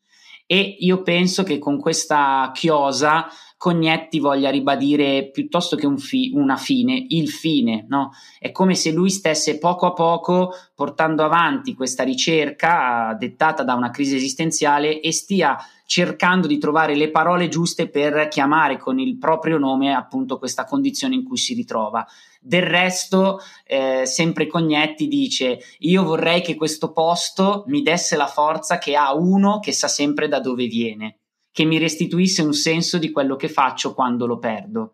[0.46, 6.58] E io penso che con questa chiosa Cognetti voglia ribadire piuttosto che un fi- una
[6.58, 8.10] fine, il fine, no?
[8.38, 13.90] È come se lui stesse poco a poco portando avanti questa ricerca dettata da una
[13.90, 19.56] crisi esistenziale e stia cercando di trovare le parole giuste per chiamare con il proprio
[19.56, 22.06] nome appunto questa condizione in cui si ritrova.
[22.40, 28.76] Del resto, eh, sempre Cognetti dice: Io vorrei che questo posto mi desse la forza
[28.76, 31.20] che ha uno che sa sempre da dove viene
[31.56, 34.92] che mi restituisse un senso di quello che faccio quando lo perdo.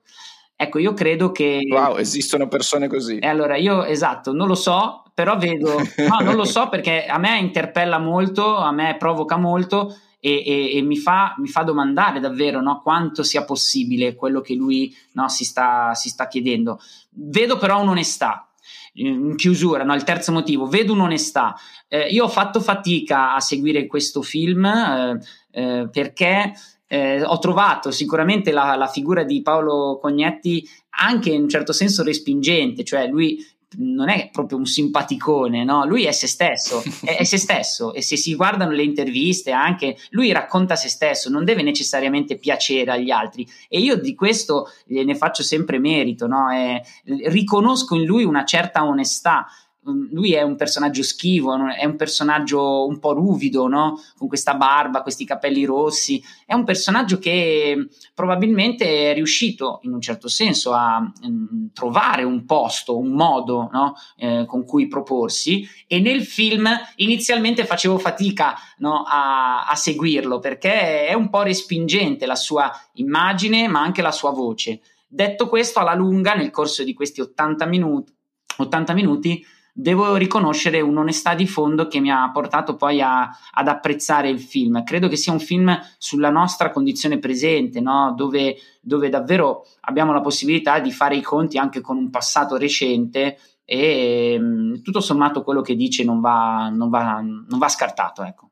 [0.55, 1.59] Ecco, io credo che...
[1.69, 3.19] Wow, esistono persone così.
[3.19, 5.75] E allora io, esatto, non lo so, però vedo...
[6.09, 10.77] No, non lo so perché a me interpella molto, a me provoca molto e, e,
[10.77, 15.29] e mi, fa, mi, fa, domandare davvero no, quanto sia possibile quello che lui no,
[15.29, 16.79] si, sta, si, sta, chiedendo.
[17.11, 18.47] Vedo però un'onestà.
[18.95, 21.57] In chiusura, no, il terzo motivo, vedo un'onestà.
[21.89, 25.19] Eh, io ho fatto fatica a seguire questo film, eh,
[25.53, 26.53] eh, perché
[26.87, 30.69] eh, ho trovato sicuramente la, la, figura di Paolo Cognetti
[31.01, 33.39] anche in un certo senso respingente, cioè lui
[33.79, 35.87] non è proprio un simpaticone, no?
[35.87, 39.97] Lui è se stesso, è, è, se stesso e se si guardano le interviste anche,
[40.11, 45.15] lui racconta se stesso, non deve necessariamente piacere agli altri e io di questo ne
[45.15, 46.51] faccio sempre merito, no?
[46.51, 49.47] È, riconosco in lui una certa onestà,
[49.85, 54.01] lui è un personaggio schivo, è un personaggio un po' ruvido, no?
[54.17, 56.23] con questa barba, questi capelli rossi.
[56.47, 62.45] È un personaggio che probabilmente è riuscito in un certo senso a mh, trovare un
[62.45, 63.95] posto, un modo no?
[64.17, 69.03] eh, con cui proporsi e nel film inizialmente facevo fatica no?
[69.05, 74.31] a, a seguirlo perché è un po' respingente la sua immagine ma anche la sua
[74.31, 74.81] voce.
[75.09, 78.15] Detto questo, alla lunga, nel corso di questi 80 minuti,
[78.57, 84.29] 80 minuti devo riconoscere un'onestà di fondo che mi ha portato poi a, ad apprezzare
[84.29, 84.85] il film.
[84.85, 88.13] Credo che sia un film sulla nostra condizione presente, no?
[88.15, 93.39] dove, dove, davvero abbiamo la possibilità di fare i conti anche con un passato recente
[93.65, 98.23] e mh, tutto sommato quello che dice non va, non va, non va scartato.
[98.23, 98.52] Ecco.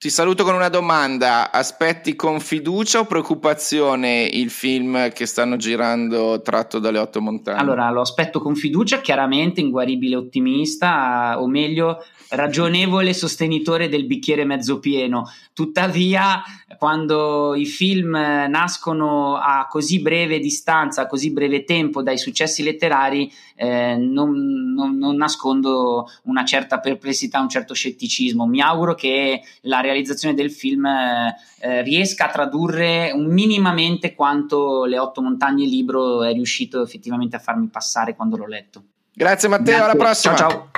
[0.00, 1.52] Ti saluto con una domanda.
[1.52, 7.60] Aspetti con fiducia o preoccupazione il film che stanno girando tratto dalle otto montagne?
[7.60, 14.78] Allora, lo aspetto con fiducia, chiaramente inguaribile ottimista, o meglio, ragionevole sostenitore del bicchiere mezzo
[14.78, 15.30] pieno.
[15.52, 16.42] Tuttavia,
[16.78, 23.30] quando i film nascono a così breve distanza, a così breve tempo dai successi letterari,
[23.56, 28.46] eh, non, non, non, nascondo una certa perplessità, un certo scetticismo.
[28.46, 35.22] Mi auguro che la realizzazione del film eh, riesca a tradurre minimamente quanto Le otto
[35.22, 38.82] montagne libro è riuscito effettivamente a farmi passare quando l'ho letto.
[39.12, 39.84] Grazie Matteo, Grazie.
[39.84, 40.36] alla prossima.
[40.36, 40.70] Ciao ciao.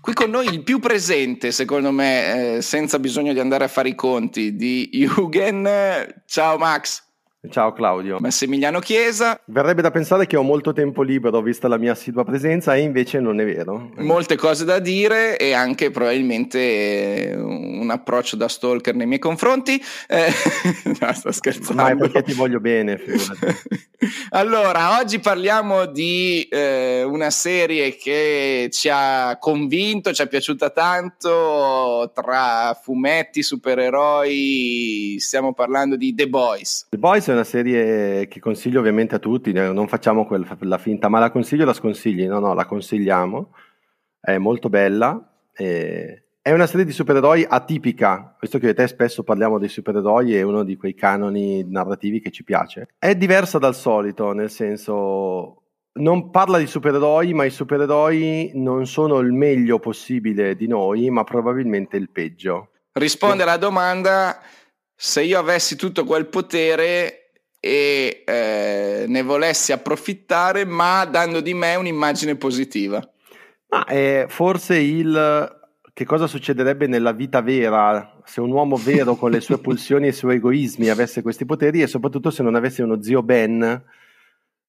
[0.00, 3.88] Qui con noi il più presente, secondo me, eh, senza bisogno di andare a fare
[3.88, 5.68] i conti, di Eugen.
[6.26, 7.05] Ciao Max.
[7.50, 8.18] Ciao Claudio.
[8.20, 9.40] Massimiliano Chiesa.
[9.46, 13.20] Verrebbe da pensare che ho molto tempo libero vista la mia assidua presenza e invece
[13.20, 13.90] non è vero.
[13.96, 19.80] Molte cose da dire e anche probabilmente un approccio da stalker nei miei confronti.
[20.08, 20.32] Eh,
[21.00, 21.82] no, sto scherzando.
[21.82, 23.00] Ma è perché ti voglio bene.
[24.30, 32.10] allora, oggi parliamo di eh, una serie che ci ha convinto, ci è piaciuta tanto
[32.14, 35.16] tra fumetti, supereroi.
[35.18, 36.86] Stiamo parlando di The Boys.
[36.90, 41.08] The Boys è una serie che consiglio ovviamente a tutti, eh, non facciamo quella finta,
[41.08, 42.26] ma la consiglio o la sconsigli?
[42.26, 43.54] No, no, la consigliamo,
[44.20, 45.32] è molto bella.
[45.54, 46.22] E...
[46.40, 50.62] È una serie di supereroi atipica, visto che te spesso parliamo dei supereroi, è uno
[50.62, 52.88] di quei canoni narrativi che ci piace.
[52.98, 55.62] È diversa dal solito, nel senso
[55.94, 61.24] non parla di supereroi, ma i supereroi non sono il meglio possibile di noi, ma
[61.24, 62.70] probabilmente il peggio.
[62.92, 64.40] Risponde alla domanda
[64.94, 67.25] se io avessi tutto quel potere
[67.66, 73.02] e eh, ne volessi approfittare, ma dando di me un'immagine positiva.
[73.68, 75.54] Ma eh, forse il
[75.92, 80.10] che cosa succederebbe nella vita vera se un uomo vero con le sue pulsioni e
[80.10, 83.82] i suoi egoismi avesse questi poteri e soprattutto se non avesse uno zio Ben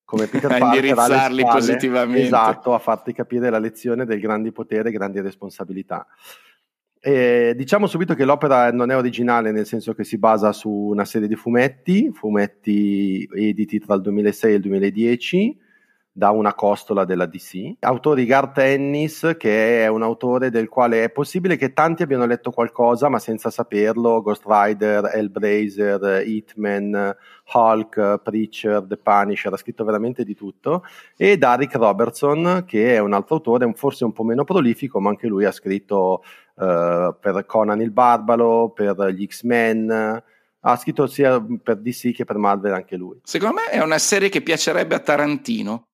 [0.06, 2.24] come Peter a Parker indirizzarli positivamente.
[2.24, 6.08] Esatto, a farti capire la lezione del grandi potere e grandi responsabilità.
[7.00, 11.06] Eh, diciamo subito che l'opera non è originale, nel senso che si basa su una
[11.06, 15.58] serie di fumetti, fumetti editi tra il 2006 e il 2010
[16.18, 17.76] da una costola della DC.
[17.82, 22.50] Autori Garth Ennis, che è un autore del quale è possibile che tanti abbiano letto
[22.50, 27.16] qualcosa, ma senza saperlo, Ghost Rider, Hellblazer, Hitman,
[27.54, 30.84] Hulk, Preacher, The Punisher, ha scritto veramente di tutto,
[31.16, 35.28] e Derek Robertson, che è un altro autore, forse un po' meno prolifico, ma anche
[35.28, 36.24] lui ha scritto
[36.58, 40.24] per Conan il Barbaro, per gli X-Men,
[40.60, 43.20] ha scritto sia per DC che per Marvel anche lui.
[43.24, 45.88] Secondo me è una serie che piacerebbe a Tarantino.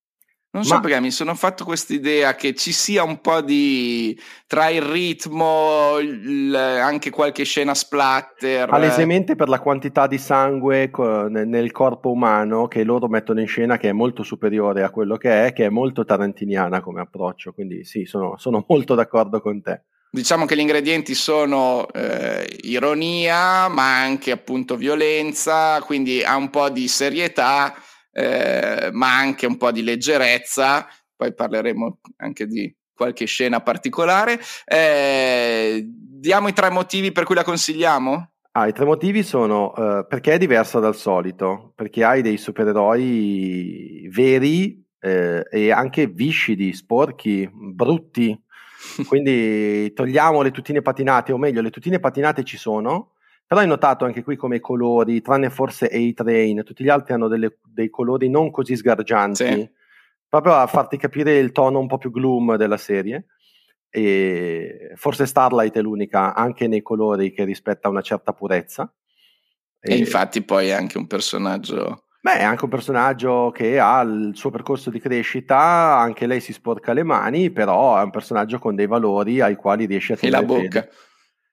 [0.54, 0.82] Non so Ma...
[0.82, 5.98] perché mi sono fatto questa idea che ci sia un po' di tra il ritmo,
[5.98, 8.70] il, anche qualche scena splatter.
[8.70, 10.92] Palesemente per la quantità di sangue
[11.30, 15.48] nel corpo umano che loro mettono in scena, che è molto superiore a quello che
[15.48, 17.52] è, che è molto tarantiniana come approccio.
[17.52, 19.86] Quindi sì, sono, sono molto d'accordo con te.
[20.16, 26.70] Diciamo che gli ingredienti sono eh, ironia, ma anche appunto violenza, quindi ha un po'
[26.70, 27.74] di serietà
[28.12, 34.40] eh, ma anche un po' di leggerezza, poi parleremo anche di qualche scena particolare.
[34.66, 38.34] Eh, diamo i tre motivi per cui la consigliamo?
[38.52, 44.08] Ah, i tre motivi sono uh, perché è diversa dal solito, perché hai dei supereroi
[44.12, 48.40] veri eh, e anche viscidi, sporchi, brutti.
[49.08, 53.14] Quindi togliamo le tutine patinate, o meglio, le tutine patinate ci sono,
[53.46, 57.28] però hai notato anche qui come i colori, tranne forse A-Train, tutti gli altri hanno
[57.28, 59.70] delle, dei colori non così sgargianti, sì.
[60.28, 63.28] proprio a farti capire il tono un po' più gloom della serie.
[63.96, 68.92] E forse Starlight è l'unica, anche nei colori, che rispetta una certa purezza.
[69.80, 72.06] E, e infatti poi è anche un personaggio...
[72.24, 76.54] Beh, è anche un personaggio che ha il suo percorso di crescita, anche lei si
[76.54, 80.38] sporca le mani, però è un personaggio con dei valori ai quali riesce a tenere
[80.38, 80.82] E la bocca.
[80.84, 80.90] Fede.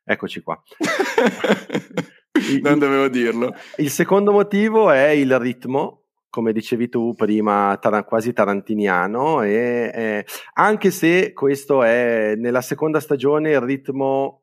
[0.04, 0.62] Eccoci qua.
[2.62, 3.52] non dovevo dirlo.
[3.78, 10.24] Il secondo motivo è il ritmo, come dicevi tu prima, tar- quasi tarantiniano, e, eh,
[10.52, 14.42] anche se questo è nella seconda stagione il ritmo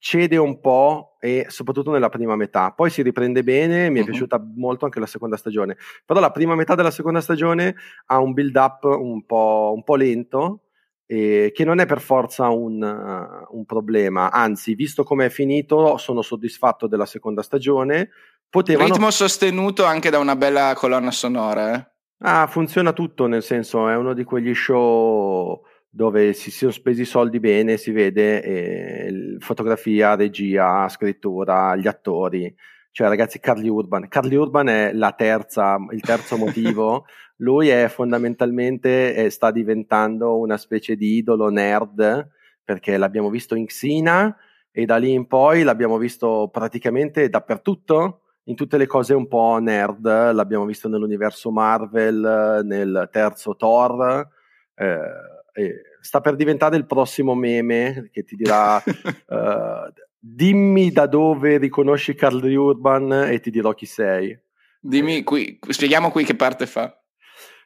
[0.00, 2.70] cede un po' e soprattutto nella prima metà.
[2.72, 4.08] Poi si riprende bene, mi è uh-huh.
[4.08, 5.78] piaciuta molto anche la seconda stagione.
[6.04, 7.76] Però la prima metà della seconda stagione
[8.08, 10.64] ha un build up un po', un po lento
[11.06, 15.96] eh, che non è per forza un, uh, un, problema, anzi, visto come è finito,
[15.96, 18.10] sono soddisfatto della seconda stagione.
[18.50, 18.90] Potevano...
[18.90, 21.74] Ritmo sostenuto anche da una bella colonna sonora.
[21.74, 21.88] Eh?
[22.18, 25.62] Ah, funziona tutto, nel senso è uno di quegli show
[25.94, 32.52] dove si sono spesi soldi bene, si vede eh, fotografia, regia, scrittura, gli attori.
[32.90, 34.08] Cioè, ragazzi, Carly Urban.
[34.08, 37.04] Carly Urban è la terza, il terzo motivo.
[37.38, 42.28] Lui è fondamentalmente, eh, sta diventando una specie di idolo nerd,
[42.64, 44.36] perché l'abbiamo visto in Xina
[44.72, 49.58] e da lì in poi l'abbiamo visto praticamente dappertutto in tutte le cose un po'
[49.60, 54.28] nerd, l'abbiamo visto nell'universo Marvel, nel terzo Thor,
[54.74, 54.98] eh,
[56.00, 62.42] sta per diventare il prossimo meme che ti dirà uh, dimmi da dove riconosci Carl
[62.42, 64.38] Urban e ti dirò chi sei.
[64.80, 66.98] Dimmi qui, spieghiamo qui che parte fa.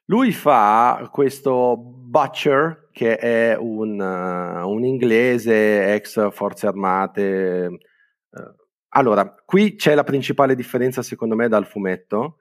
[0.06, 7.78] Lui fa questo Butcher, che è un, uh, un inglese ex forze armate.
[8.30, 8.54] Uh,
[8.90, 12.38] allora, qui c'è la principale differenza secondo me dal fumetto,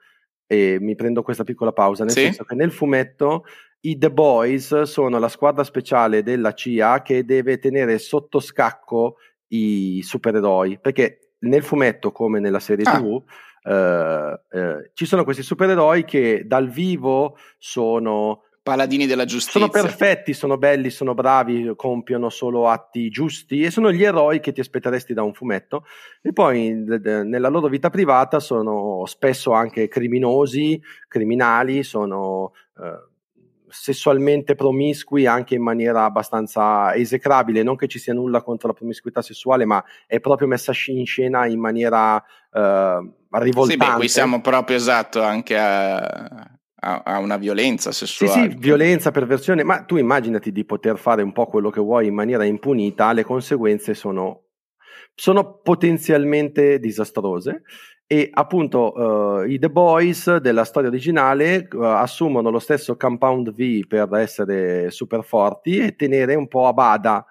[0.48, 2.22] e mi prendo questa piccola pausa, nel sì.
[2.22, 3.44] senso che nel fumetto
[3.82, 9.18] i The Boys sono la squadra speciale della CIA che deve tenere sotto scacco
[9.50, 12.98] i supereroi, perché nel fumetto come nella serie ah.
[12.98, 13.24] TV
[13.64, 19.62] eh, eh, ci sono questi supereroi che dal vivo sono paladini della giustizia.
[19.62, 24.52] Sono perfetti, sono belli, sono bravi, compiono solo atti giusti e sono gli eroi che
[24.52, 25.86] ti aspetteresti da un fumetto.
[26.22, 33.07] E poi nella loro vita privata sono spesso anche criminosi, criminali, sono eh,
[33.70, 39.22] sessualmente promiscui anche in maniera abbastanza esecrabile, non che ci sia nulla contro la promiscuità
[39.22, 43.86] sessuale, ma è proprio messa in scena in maniera eh, rivoltante.
[43.86, 48.50] Sì, beh, qui siamo proprio esatto anche a, a, una violenza sessuale.
[48.50, 52.08] Sì, sì, violenza, perversione, ma tu immaginati di poter fare un po' quello che vuoi
[52.08, 54.44] in maniera impunita, le conseguenze sono,
[55.14, 57.64] sono potenzialmente disastrose
[58.10, 63.86] e appunto uh, i The Boys della storia originale uh, assumono lo stesso compound V
[63.86, 67.26] per essere super forti e tenere un po' a bada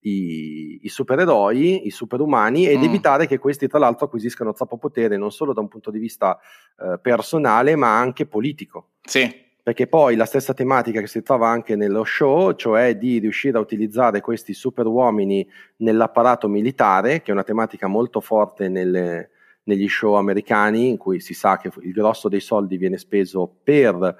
[0.00, 2.84] i, i supereroi, i superumani ed mm.
[2.84, 6.38] evitare che questi tra l'altro acquisiscano troppo potere non solo da un punto di vista
[6.78, 8.92] uh, personale ma anche politico.
[9.02, 9.30] Sì.
[9.62, 13.60] Perché poi la stessa tematica che si trova anche nello show, cioè di riuscire a
[13.60, 19.30] utilizzare questi super uomini nell'apparato militare, che è una tematica molto forte nelle,
[19.64, 24.16] negli show americani in cui si sa che il grosso dei soldi viene speso per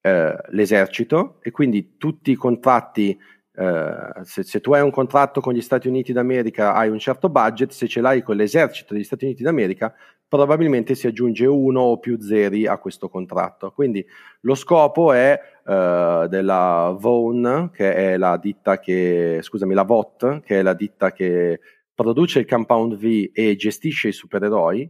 [0.00, 3.18] eh, l'esercito e quindi tutti i contratti,
[3.54, 7.28] eh, se, se, tu hai un contratto con gli Stati Uniti d'America hai un certo
[7.28, 9.94] budget, se ce l'hai con l'esercito degli Stati Uniti d'America
[10.28, 13.70] probabilmente si aggiunge uno o più zeri a questo contratto.
[13.70, 14.04] Quindi
[14.40, 20.58] lo scopo è eh, della Vaughn, che è la ditta che, scusami, la VOT, che
[20.58, 21.60] è la ditta che
[21.96, 24.88] produce il Compound V e gestisce i supereroi,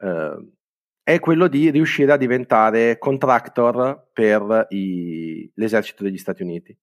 [0.00, 0.48] eh,
[1.02, 6.76] è quello di riuscire a diventare contractor per i, l'esercito degli Stati Uniti.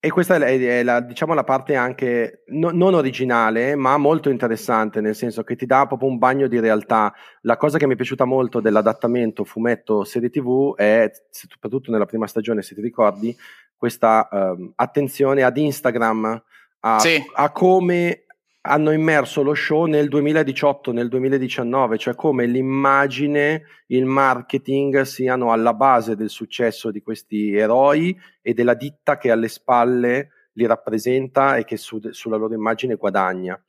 [0.00, 5.16] E questa è, la, diciamo, la parte anche no, non originale, ma molto interessante, nel
[5.16, 7.12] senso che ti dà proprio un bagno di realtà.
[7.40, 12.28] La cosa che mi è piaciuta molto dell'adattamento fumetto serie TV è, soprattutto nella prima
[12.28, 13.36] stagione, se ti ricordi,
[13.76, 16.42] questa um, attenzione ad Instagram
[16.80, 17.22] a, sì.
[17.34, 18.24] a come
[18.62, 25.72] hanno immerso lo show nel 2018, nel 2019, cioè come l'immagine, il marketing siano alla
[25.72, 31.64] base del successo di questi eroi e della ditta che alle spalle li rappresenta e
[31.64, 33.60] che su, sulla loro immagine guadagna.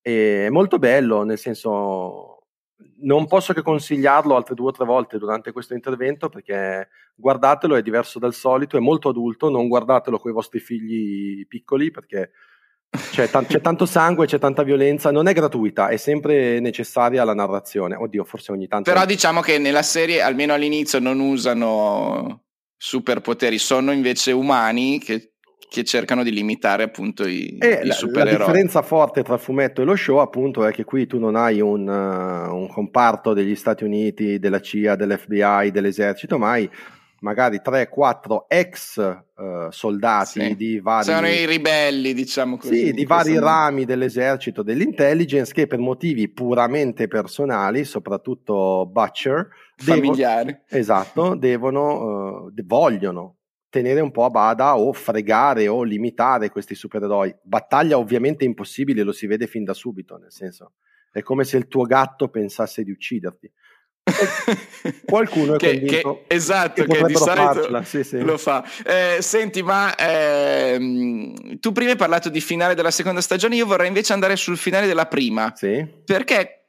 [0.00, 2.39] E è molto bello, nel senso,
[3.02, 7.82] non posso che consigliarlo altre due o tre volte durante questo intervento perché guardatelo, è
[7.82, 12.32] diverso dal solito, è molto adulto, non guardatelo con i vostri figli piccoli perché
[12.90, 17.34] c'è, t- c'è, tanto sangue, c'è tanta violenza, non è gratuita, è sempre necessaria la
[17.34, 17.94] narrazione.
[17.94, 18.90] Oddio, forse ogni tanto.
[18.90, 25.34] Però diciamo che nella serie, almeno all'inizio, non usano superpoteri, sono invece umani che,
[25.70, 28.38] che cercano di limitare appunto i, e i la, supereroi.
[28.38, 31.60] La differenza forte tra fumetto e lo show, appunto, è che qui tu non hai
[31.60, 36.68] un, uh, un comparto degli Stati Uniti, della CIA, dell'FBI, dell'esercito, ma hai
[37.20, 40.56] magari 3-4 ex uh, soldati sì.
[40.56, 45.80] di vari sono i ribelli diciamo così sì, di vari rami dell'esercito dell'intelligence che per
[45.80, 53.39] motivi puramente personali soprattutto Butcher familiari devo, esatto devono uh, vogliono
[53.70, 59.12] tenere un po' a bada o fregare o limitare questi supereroi battaglia ovviamente impossibile lo
[59.12, 60.72] si vede fin da subito nel senso
[61.12, 63.50] è come se il tuo gatto pensasse di ucciderti
[65.04, 68.20] qualcuno è che, convinto che, esatto, che, che di solito sì, sì.
[68.20, 68.64] lo fa.
[68.84, 73.88] Eh, senti, ma ehm, tu prima hai parlato di finale della seconda stagione, io vorrei
[73.88, 75.52] invece andare sul finale della prima.
[75.54, 75.86] Sì.
[76.04, 76.60] Perché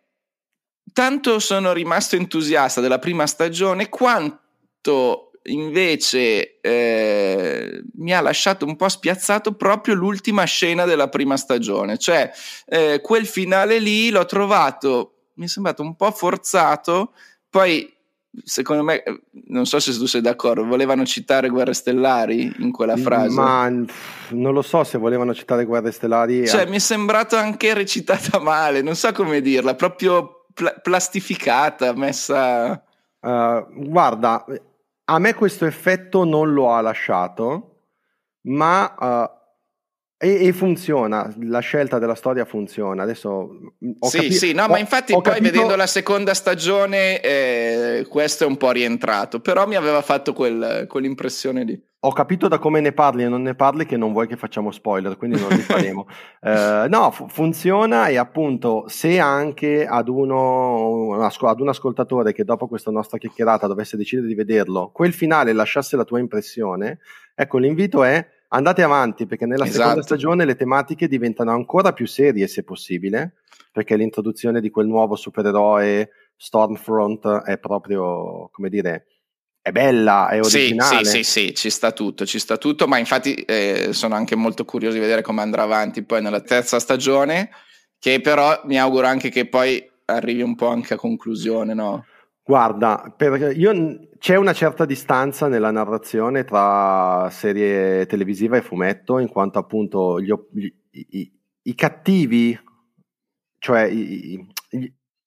[0.93, 8.89] tanto sono rimasto entusiasta della prima stagione quanto invece eh, mi ha lasciato un po'
[8.89, 12.31] spiazzato proprio l'ultima scena della prima stagione, cioè
[12.65, 17.13] eh, quel finale lì l'ho trovato, mi è sembrato un po' forzato,
[17.49, 17.91] poi
[18.43, 19.03] secondo me,
[19.47, 23.35] non so se tu sei d'accordo, volevano citare Guerre Stellari in quella frase.
[23.35, 26.47] Ma non lo so se volevano citare Guerre Stellari.
[26.47, 32.83] Cioè, mi è sembrato anche recitata male, non so come dirla, proprio pl- plastificata, messa...
[33.23, 34.43] Uh, guarda,
[35.11, 37.81] a me questo effetto non lo ha lasciato,
[38.43, 39.39] ma uh,
[40.17, 43.03] e, e, funziona, la scelta della storia funziona.
[43.03, 43.49] Adesso
[43.83, 45.43] mm, ho sì, capi- sì, no, ho, ma infatti poi capito...
[45.43, 50.85] vedendo la seconda stagione eh, questo è un po' rientrato, però mi aveva fatto quel,
[50.87, 51.89] quell'impressione lì.
[52.03, 54.71] Ho capito da come ne parli e non ne parli che non vuoi che facciamo
[54.71, 56.07] spoiler, quindi non li faremo.
[56.41, 62.67] eh, no, fu- funziona e appunto se anche ad uno, ad un ascoltatore che dopo
[62.67, 66.97] questa nostra chiacchierata dovesse decidere di vederlo, quel finale lasciasse la tua impressione,
[67.35, 69.81] ecco l'invito è andate avanti perché nella esatto.
[69.81, 73.35] seconda stagione le tematiche diventano ancora più serie se possibile,
[73.71, 79.05] perché l'introduzione di quel nuovo supereroe Stormfront è proprio, come dire,
[79.61, 81.05] è bella, è originale.
[81.05, 84.35] Sì, sì, sì, sì, ci sta tutto, ci sta tutto, ma infatti eh, sono anche
[84.35, 87.51] molto curioso di vedere come andrà avanti poi nella terza stagione,
[87.99, 92.05] che però mi auguro anche che poi arrivi un po' anche a conclusione, no?
[92.43, 93.15] Guarda,
[93.55, 100.19] io, c'è una certa distanza nella narrazione tra serie televisiva e fumetto, in quanto appunto
[100.19, 101.31] gli, gli, i,
[101.61, 102.59] i, cattivi,
[103.59, 104.43] cioè i,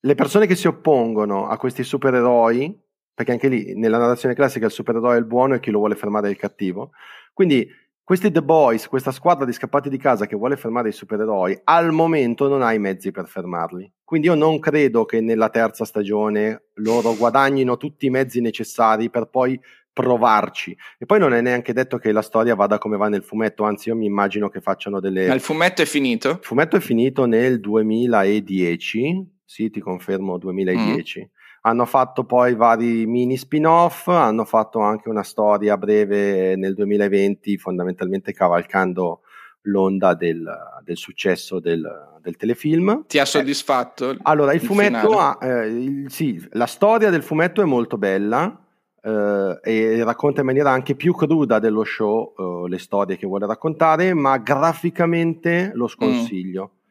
[0.01, 2.84] le persone che si oppongono a questi supereroi,
[3.15, 5.95] perché anche lì nella narrazione classica il supereroe è il buono e chi lo vuole
[5.95, 6.91] fermare è il cattivo.
[7.33, 7.69] Quindi
[8.03, 11.91] questi The Boys, questa squadra di scappati di casa che vuole fermare i supereroi, al
[11.91, 13.91] momento non ha i mezzi per fermarli.
[14.05, 19.31] Quindi io non credo che nella terza stagione loro guadagnino tutti i mezzi necessari per
[19.31, 19.59] poi
[19.91, 20.77] provarci.
[20.99, 23.89] E poi non è neanche detto che la storia vada come va nel fumetto, anzi
[23.89, 25.29] io mi immagino che facciano delle...
[25.29, 26.31] Ma il fumetto è finito?
[26.31, 31.21] Il fumetto è finito nel 2010, sì ti confermo 2010.
[31.21, 37.57] Mm hanno fatto poi vari mini spin-off, hanno fatto anche una storia breve nel 2020,
[37.57, 39.21] fondamentalmente cavalcando
[39.63, 40.47] l'onda del,
[40.83, 41.83] del successo del,
[42.21, 43.07] del, telefilm.
[43.07, 44.11] Ti ha soddisfatto?
[44.11, 47.97] Eh, allora, il, il fumetto ha, eh, il, sì, la storia del fumetto è molto
[47.97, 48.63] bella
[49.03, 53.47] eh, e racconta in maniera anche più cruda dello show eh, le storie che vuole
[53.47, 56.73] raccontare, ma graficamente lo sconsiglio.
[56.75, 56.83] Mm.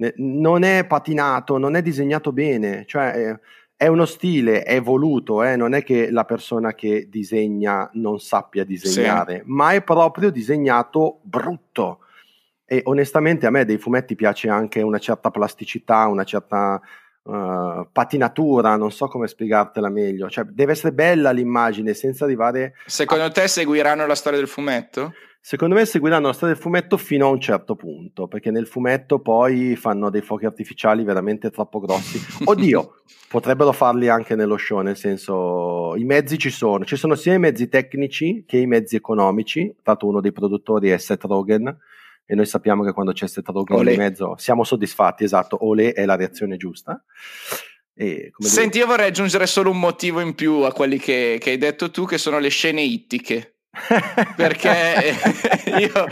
[0.00, 3.40] Ne, non è patinato, non è disegnato bene, cioè eh,
[3.80, 5.56] è uno stile, è voluto, eh?
[5.56, 9.42] non è che la persona che disegna non sappia disegnare, sì.
[9.46, 12.00] ma è proprio disegnato brutto.
[12.66, 16.78] E onestamente a me dei fumetti piace anche una certa plasticità, una certa
[17.22, 20.28] uh, patinatura, non so come spiegartela meglio.
[20.28, 22.74] Cioè, deve essere bella l'immagine senza arrivare.
[22.84, 23.30] Secondo a...
[23.30, 25.14] te seguiranno la storia del fumetto?
[25.42, 29.20] Secondo me seguiranno la storia del fumetto fino a un certo punto, perché nel fumetto
[29.20, 32.20] poi fanno dei fuochi artificiali veramente troppo grossi.
[32.44, 37.32] Oddio, potrebbero farli anche nello show, nel senso i mezzi ci sono, ci sono sia
[37.32, 41.74] i mezzi tecnici che i mezzi economici, tanto uno dei produttori è Seth Rogen
[42.26, 46.04] e noi sappiamo che quando c'è Seth Rogen in mezzo siamo soddisfatti, esatto, Ole è
[46.04, 47.02] la reazione giusta.
[47.94, 48.84] E, Senti, dire...
[48.84, 52.04] io vorrei aggiungere solo un motivo in più a quelli che, che hai detto tu,
[52.04, 53.54] che sono le scene ittiche
[54.36, 55.14] perché
[55.78, 56.06] io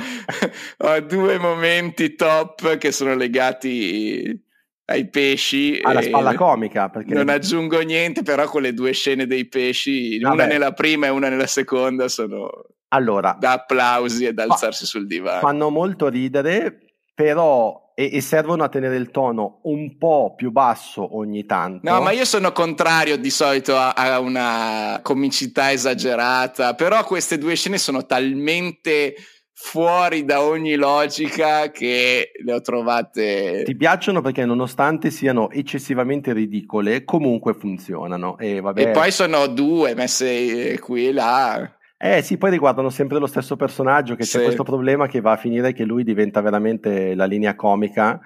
[0.79, 4.47] ho due momenti top che sono legati
[4.87, 5.79] ai pesci.
[5.83, 6.91] Alla spalla comica.
[7.07, 10.35] Non aggiungo niente, però con le due scene dei pesci, Vabbè.
[10.35, 12.51] una nella prima e una nella seconda, sono
[12.89, 15.41] allora, da applausi e da alzarsi sul divano.
[15.41, 16.79] Fanno molto ridere,
[17.15, 21.91] però e, e, servono a tenere il tono un po' più basso ogni tanto.
[21.91, 27.57] No, ma io sono contrario di solito a, a una comicità esagerata, però queste due
[27.57, 29.17] scene sono talmente
[29.53, 33.65] fuori da ogni logica che le ho trovate.
[33.65, 38.39] Ti piacciono perché nonostante siano eccessivamente ridicole, comunque funzionano.
[38.39, 38.81] E, vabbè...
[38.81, 41.78] e poi sono due messe qui e là.
[42.01, 44.37] Eh sì, poi riguardano sempre lo stesso personaggio, che sì.
[44.37, 48.21] c'è questo problema che va a finire che lui diventa veramente la linea comica.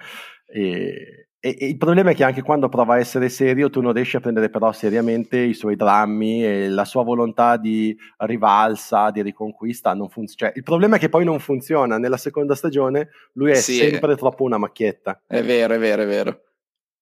[0.47, 3.95] E, e, e, il problema è che anche quando prova a essere serio, tu non
[3.95, 9.23] riesci a prendere però seriamente i suoi drammi e la sua volontà di rivalsa, di
[9.23, 9.95] riconquista.
[9.95, 11.97] Non funz- cioè, il problema è che poi non funziona.
[11.97, 15.23] Nella seconda stagione lui è sì, sempre troppo una macchietta.
[15.27, 16.41] È vero, è vero, è vero.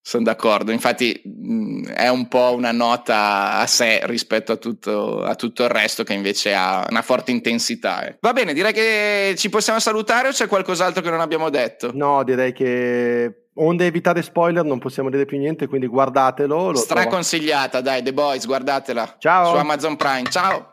[0.03, 5.35] Sono d'accordo, infatti mh, è un po' una nota a sé rispetto a tutto, a
[5.35, 8.07] tutto, il resto che invece ha una forte intensità.
[8.07, 8.17] Eh.
[8.21, 11.91] Va bene, direi che ci possiamo salutare o c'è qualcos'altro che non abbiamo detto?
[11.93, 16.75] No, direi che onde evitare spoiler non possiamo dire più niente, quindi guardatelo.
[16.75, 19.17] Straconsigliata, dai, The Boys, guardatela.
[19.19, 19.51] Ciao.
[19.51, 20.73] Su Amazon Prime, ciao.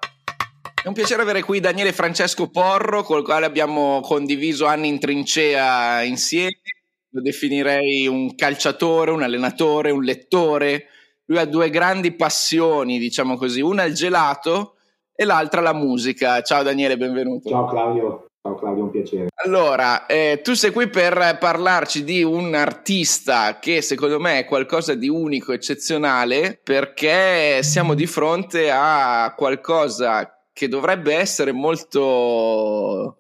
[0.82, 6.02] È un piacere avere qui Daniele Francesco Porro, col quale abbiamo condiviso anni in trincea
[6.04, 6.62] insieme.
[7.12, 10.88] Lo definirei un calciatore, un allenatore, un lettore.
[11.26, 14.76] Lui ha due grandi passioni, diciamo così, una il gelato
[15.16, 16.42] e l'altra la musica.
[16.42, 17.50] Ciao Daniele, benvenuto.
[17.50, 18.26] Ciao Claudio.
[18.42, 19.28] Ciao Claudio, un piacere.
[19.44, 24.94] Allora, eh, tu sei qui per parlarci di un artista che secondo me è qualcosa
[24.94, 33.18] di unico, eccezionale, perché siamo di fronte a qualcosa che dovrebbe essere molto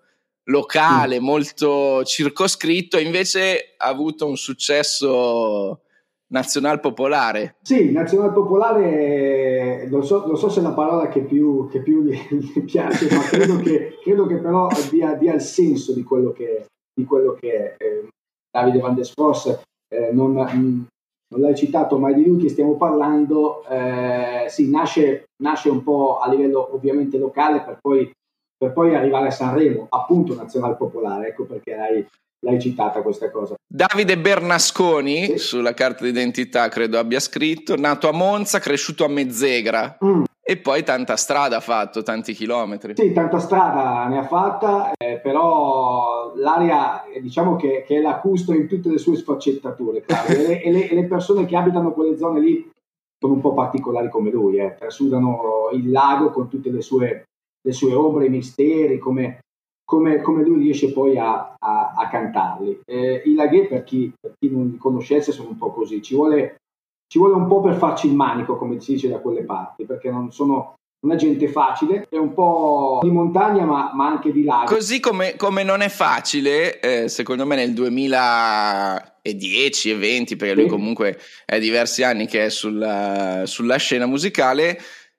[0.48, 1.24] locale, mm.
[1.24, 5.82] molto circoscritto, invece ha avuto un successo
[6.30, 7.56] nazional popolare.
[7.62, 12.04] Sì, nazional popolare, non so, non so se è la parola che più, che più
[12.04, 16.66] gli, piace, ma credo che, credo che però dia, dia, il senso di quello che,
[16.93, 17.76] di quello che.
[17.78, 18.08] Eh,
[18.50, 19.60] Davide Van der Spross
[19.93, 25.26] eh, non, non l'hai citato, ma è di lui che stiamo parlando, eh, sì, nasce,
[25.43, 28.10] nasce, un po' a livello ovviamente locale per poi,
[28.58, 32.05] per poi arrivare a Sanremo, appunto nazionale popolare, ecco perché l'hai,
[32.39, 33.55] l'hai citata questa cosa.
[33.66, 35.38] Davide Bernasconi, sì.
[35.38, 39.97] sulla carta d'identità credo abbia scritto, nato a Monza, cresciuto a Mezzegra.
[40.03, 40.24] Mm.
[40.49, 42.93] E poi tanta strada ha fatto, tanti chilometri.
[42.95, 48.53] Sì, tanta strada ne ha fatta, eh, però l'area diciamo che, che, è la custo
[48.53, 50.05] in tutte le sue sfaccettature.
[50.05, 52.72] e, le, e, le, e, le, persone che abitano quelle zone lì
[53.20, 54.76] sono un po' particolari come lui, eh.
[54.80, 57.27] trasudano il lago con tutte le sue,
[57.68, 59.39] le sue ombre, i misteri, come,
[59.84, 62.80] come, come, lui riesce poi a, a, a cantarli.
[62.86, 66.15] Eh, I laghi, per chi, per chi non li conoscesse, sono un po' così, ci
[66.15, 66.55] vuole
[67.09, 70.09] ci vuole un po' per farci il manico, come si dice da quelle parti, perché
[70.09, 70.74] non sono
[71.05, 74.74] una gente facile, è un po' di montagna ma, ma anche di lago.
[74.74, 80.68] Così come, come non è facile, eh, secondo me nel 2010 e 20, perché lui
[80.68, 84.78] comunque è diversi anni che è sulla, sulla scena musicale,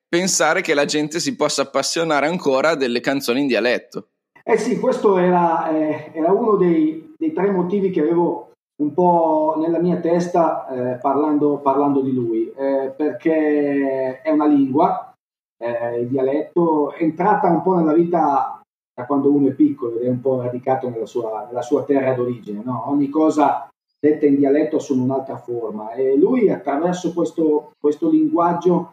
[0.09, 4.09] pensare che la gente si possa appassionare ancora delle canzoni in dialetto.
[4.43, 9.57] Eh sì, questo era, eh, era uno dei, dei, tre motivi che avevo un po'
[9.59, 15.13] nella mia testa eh, parlando, parlando, di lui, eh, perché è una lingua,
[15.59, 18.61] eh, il dialetto, è entrata un po' nella vita
[18.95, 22.15] da quando uno è piccolo ed è un po' radicato nella sua, nella sua terra
[22.15, 22.63] d'origine.
[22.65, 22.89] No?
[22.89, 23.69] Ogni cosa
[24.01, 28.93] detta in dialetto assume un'altra forma e lui attraverso questo, questo linguaggio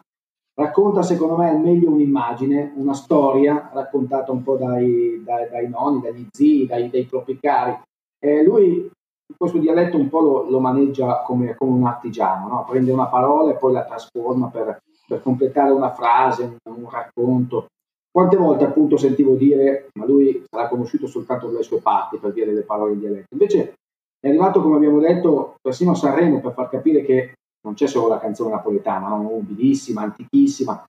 [0.58, 6.26] racconta secondo me meglio un'immagine, una storia raccontata un po' dai, dai, dai nonni, dagli
[6.30, 7.78] zii, dai, dai propri cari.
[8.18, 8.90] Eh, lui
[9.36, 12.64] questo dialetto un po' lo, lo maneggia come, come, un artigiano, no?
[12.68, 17.66] prende una parola e poi la trasforma per, per completare una frase, un, racconto.
[18.10, 22.46] Quante volte appunto sentivo dire, ma lui sarà conosciuto soltanto dalle sue parti per dire
[22.46, 23.26] delle parole in dialetto.
[23.32, 23.74] Invece
[24.18, 27.34] è arrivato, come abbiamo detto, persino a Sanremo per far capire che
[27.66, 29.40] non c'è solo la canzone napoletana, no?
[29.40, 30.84] bellissima, antichissima,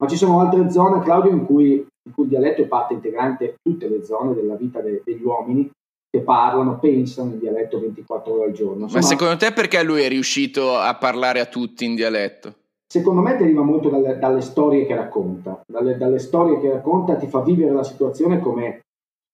[0.00, 3.56] ma ci sono altre zone, Claudio, in cui, in cui il dialetto è parte integrante
[3.62, 5.70] tutte le zone della vita de, degli uomini
[6.10, 8.84] che parlano, pensano in dialetto 24 ore al giorno.
[8.84, 12.54] Insomma, Ma secondo te perché lui è riuscito a parlare a tutti in dialetto?
[12.86, 15.60] Secondo me deriva molto dalle, dalle storie che racconta.
[15.66, 18.82] Dalle, dalle, storie che racconta ti fa vivere la situazione come,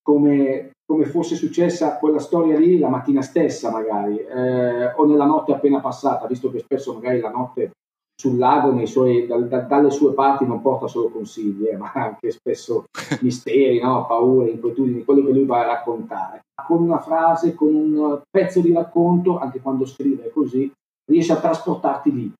[0.02, 5.52] come, come, fosse successa quella storia lì la mattina stessa magari, eh, o nella notte
[5.52, 7.70] appena passata, visto che spesso magari la notte
[8.20, 12.32] sul lago suoi, da, da, dalle sue parti non porta solo consigli, eh, ma anche
[12.32, 12.86] spesso
[13.22, 14.04] misteri, no?
[14.04, 16.40] paure, inquietudini, quello che lui va a raccontare.
[16.66, 20.70] Con una frase, con un pezzo di racconto, anche quando scrive così,
[21.08, 22.32] riesce a trasportarti lì.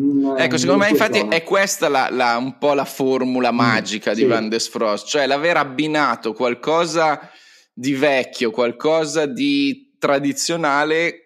[0.00, 1.36] In, ecco, secondo me infatti zone.
[1.36, 4.26] è questa la, la, un po' la formula mm, magica mm, di sì.
[4.26, 7.30] Van der Frost, cioè l'aver abbinato qualcosa
[7.72, 11.22] di vecchio, qualcosa di tradizionale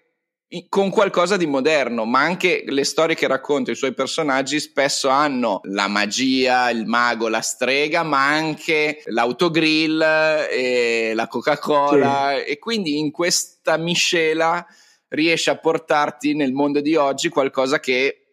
[0.68, 5.60] con qualcosa di moderno, ma anche le storie che racconta i suoi personaggi spesso hanno
[5.64, 10.00] la magia, il mago, la strega, ma anche l'autogrill
[10.48, 12.50] e la Coca-Cola sì.
[12.52, 14.64] e quindi in questa miscela
[15.08, 18.25] riesce a portarti nel mondo di oggi qualcosa che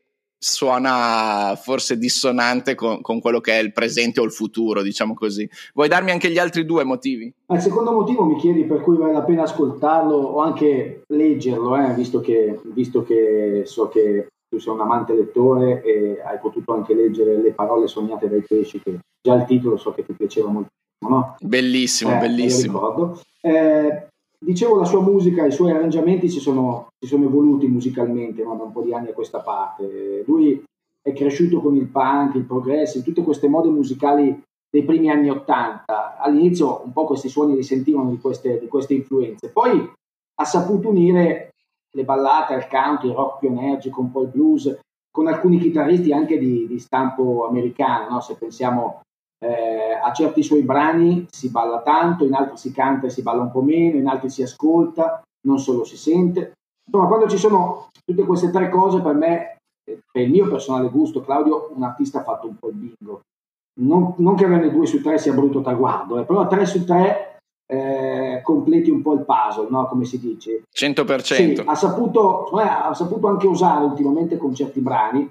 [0.44, 5.50] suona forse dissonante con, con, quello che è il presente o il futuro, diciamo così.
[5.74, 7.34] Vuoi darmi anche gli altri due motivi?
[7.48, 11.94] Il secondo motivo mi chiedi per cui vale la pena ascoltarlo o anche leggerlo, eh,
[11.94, 16.94] visto, che, visto, che, so che tu sei un amante lettore e hai potuto anche
[16.94, 20.72] leggere Le parole sognate dai pesci, che già il titolo so che ti piaceva molto.
[21.08, 21.38] No?
[21.39, 23.18] Bellissimo, eh, bellissimo.
[23.41, 24.08] Eh,
[24.44, 28.56] dicevo, la sua musica, i suoi arrangiamenti si sono, si sono evoluti musicalmente no?
[28.56, 30.24] da un po' di anni a questa parte.
[30.26, 30.64] Lui
[31.02, 36.18] è cresciuto con il punk, il progressive, tutte queste mode musicali dei primi anni Ottanta.
[36.18, 39.91] All'inizio un po' questi suoni risentivano di queste, di queste influenze, poi
[40.36, 41.50] ha saputo unire
[41.96, 44.80] le ballate al country, il rock più energico, un po' il blues,
[45.12, 48.20] con alcuni chitarristi anche di, di stampo americano, no?
[48.20, 49.02] se pensiamo
[49.44, 53.41] eh, a certi suoi brani si balla tanto, in altri si canta e si balla
[53.41, 56.54] un po' meno, in altri si ascolta, non solo si sente.
[56.86, 60.89] Insomma, quando ci sono tutte queste tre cose, per me, eh, per il mio personale
[60.89, 63.22] gusto, Claudio, un artista ha fatto un po' il bingo.
[63.82, 67.39] Non, non che averne due su tre sia brutto traguardo, eh, però tre su tre
[67.66, 69.88] eh, completi un po' il puzzle, no?
[69.88, 70.64] come si dice.
[70.74, 71.20] 100%.
[71.22, 75.30] Sì, ha, saputo, ha saputo anche usare ultimamente con certi brani,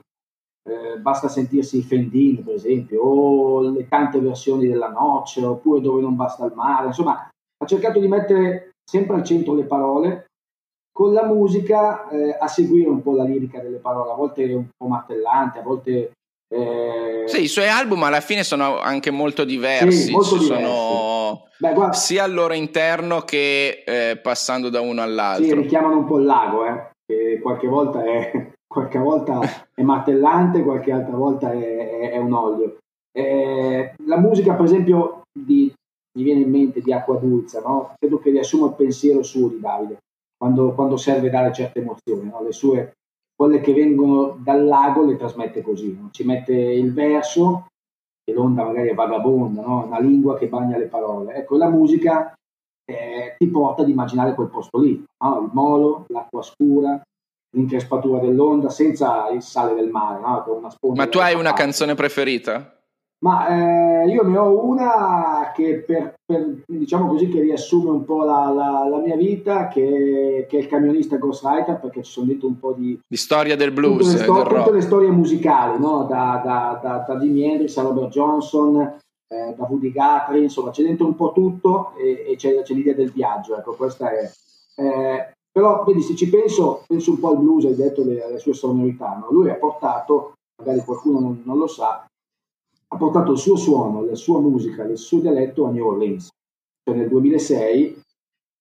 [0.68, 6.16] eh, basta sentirsi Fendin per esempio, o le tante versioni della Noce, oppure Dove non
[6.16, 7.28] basta il mare, insomma
[7.62, 10.26] ha cercato di mettere sempre al centro le parole,
[10.92, 14.66] con la musica eh, a seguire un po' la lirica delle parole, a volte un
[14.76, 16.12] po' martellante, a volte...
[16.52, 17.24] Eh...
[17.26, 20.62] Sì, i suoi album alla fine sono anche molto diversi, sì, molto diversi.
[20.62, 25.44] sono Beh, sia al loro interno che eh, passando da uno all'altro.
[25.44, 29.40] Sì, richiamano un po' il lago, eh, che qualche volta è, qualche volta
[29.74, 32.78] è martellante, qualche altra volta è, è, è un olio.
[33.12, 35.72] Eh, la musica, per esempio, di,
[36.16, 37.94] mi viene in mente di Acqua Dulce, no?
[37.98, 39.98] credo che riassuma il pensiero suo di Davide,
[40.36, 42.42] quando, quando serve dare certe emozioni, no?
[42.42, 42.92] le sue,
[43.34, 46.08] quelle che vengono dal lago le trasmette così, no?
[46.10, 47.66] ci mette il verso,
[48.24, 51.34] e l'onda magari è vagabonda, una lingua che bagna le parole.
[51.34, 52.32] Ecco, la musica
[52.84, 57.00] eh, ti porta ad immaginare quel posto lì, il molo, l'acqua scura,
[57.54, 60.20] l'increspatura dell'onda senza il sale del mare.
[60.20, 60.70] No?
[60.94, 62.76] Ma tu hai una canzone preferita?
[63.22, 68.24] Ma eh, io ne ho una che per, per, diciamo così che riassume un po'
[68.24, 72.48] la, la, la mia vita, che, che, è il camionista Ghostwriter, perché ci sono dentro
[72.48, 76.02] un po' di, di storia del blues, tutte le, sto- tutte le storie musicali, no?
[76.02, 78.80] da, da, da, da Jimi Hendrix a Robert Johnson,
[79.28, 82.94] eh, da Woody Guthrie, insomma c'è dentro un po' tutto e, e c'è, c'è, l'idea
[82.94, 83.56] del viaggio.
[83.56, 84.28] Ecco, questa è,
[84.76, 88.38] eh, però, vedi, se ci penso, penso un po' al blues, hai detto le, le
[88.38, 89.18] sue sonorità.
[89.20, 89.30] No?
[89.30, 92.06] Lui ha portato, magari qualcuno non, non, lo sa,
[92.88, 96.30] ha portato il suo suono, la sua musica, il suo dialetto a New Orleans.
[96.82, 98.02] Cioè, nel 2006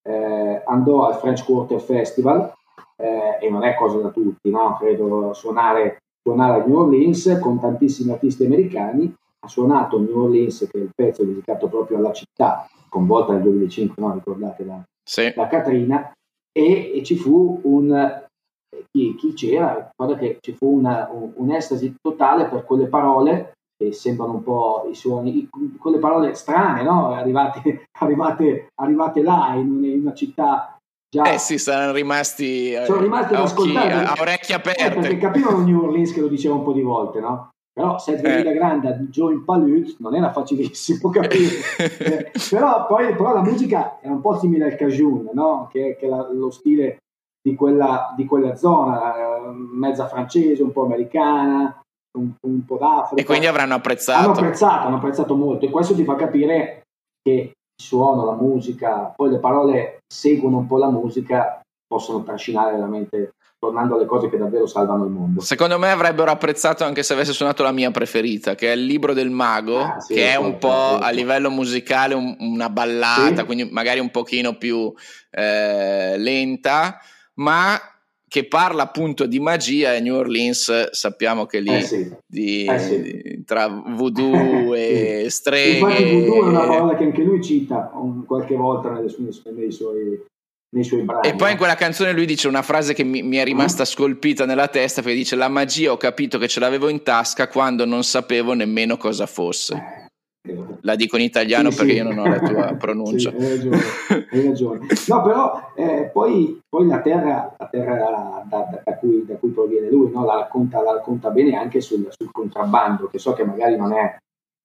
[0.03, 2.51] eh, andò al French Quarter Festival
[2.97, 4.75] eh, e non è cosa da tutti, no?
[4.77, 9.15] credo suonare, suonare a New Orleans con tantissimi artisti americani.
[9.43, 14.03] Ha suonato New Orleans, che è il pezzo dedicato proprio alla città, convolta nel 2005,
[14.03, 14.13] no?
[14.13, 15.31] ricordate la, sì.
[15.33, 16.11] la Katrina
[16.51, 18.21] e, e ci fu un
[18.89, 23.91] chi, chi, c'era, guarda che ci fu una, un, un'estasi totale per quelle parole che
[23.93, 25.49] sembrano un po' i suoni,
[25.79, 27.11] quelle parole strane, no?
[27.11, 30.75] arrivate, arrivate, arrivate là in, in una città
[31.13, 34.85] Già, eh sì, saranno rimasti, sono rimasti a, occhi, a, orecchie aperte.
[34.85, 37.49] Eh, perché capivano New Orleans che lo diceva un po' di volte, no?
[37.81, 38.53] Però Seth eh.
[38.53, 41.49] Grande a Joe Palut non era facilissimo capire.
[41.97, 45.67] eh, però poi però la musica è un po' simile al Cajun, no?
[45.71, 46.97] che, che è lo stile
[47.41, 51.81] di quella, di quella zona, eh, mezza francese, un po' americana,
[52.19, 53.19] un, un, po' d'Africa.
[53.19, 54.19] E quindi avranno apprezzato.
[54.19, 56.83] Hanno apprezzato, hanno apprezzato molto e questo ti fa capire
[57.19, 57.51] che il
[57.81, 63.31] suono, la musica, poi le parole seguono un po' la musica, possono trascinare veramente
[63.61, 65.39] tornando alle cose che davvero salvano il mondo.
[65.39, 69.13] Secondo me avrebbero apprezzato anche se avesse suonato la mia preferita, che è il libro
[69.13, 73.43] del mago, ah, sì, che è un po' a livello musicale un, una ballata, sì.
[73.45, 74.91] quindi magari un pochino più
[75.29, 76.97] eh, lenta,
[77.35, 77.79] ma
[78.27, 82.15] che parla appunto di magia e New Orleans sappiamo che lì eh sì.
[82.25, 83.43] di, eh sì.
[83.45, 88.55] tra voodoo e streghe infatti voodoo è una parola che anche lui cita un, qualche
[88.55, 90.23] volta nelle sue, nei suoi
[90.71, 91.27] nei suoi brani.
[91.27, 94.45] E poi in quella canzone lui dice una frase che mi, mi è rimasta scolpita
[94.45, 98.03] nella testa, perché dice la magia ho capito che ce l'avevo in tasca quando non
[98.03, 100.09] sapevo nemmeno cosa fosse.
[100.81, 101.97] La dico in italiano sì, perché sì.
[101.99, 103.29] io non ho la tua pronuncia.
[103.29, 103.77] sì, hai ragione,
[104.31, 104.87] hai ragione.
[105.07, 109.49] No, però eh, poi, poi, la terra, la terra da, da, da, cui, da, cui,
[109.49, 110.25] proviene lui no?
[110.25, 114.17] la, racconta, la, racconta, bene anche sul, sul, contrabbando, che so che magari non è,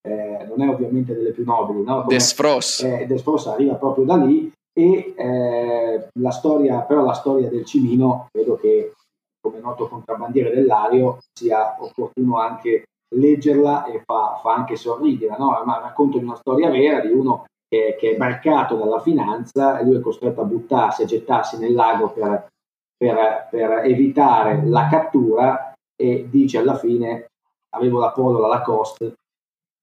[0.09, 1.83] eh, non è ovviamente delle più nobili.
[1.83, 2.05] No?
[2.05, 2.81] Come, Desfros.
[2.83, 8.29] Eh, Desfros arriva proprio da lì e eh, la storia, però la storia del Cimino
[8.31, 8.93] credo che
[9.41, 15.63] come noto contrabbandiere dell'Ario sia opportuno anche leggerla e fa, fa anche sorridere, no?
[15.65, 19.85] ma racconto di una storia vera di uno che, che, è marcato dalla finanza e
[19.85, 22.49] lui è costretto a buttarsi, a gettarsi nel lago per,
[22.97, 27.29] per, per evitare la cattura e dice alla fine
[27.75, 29.15] avevo la polola Lacoste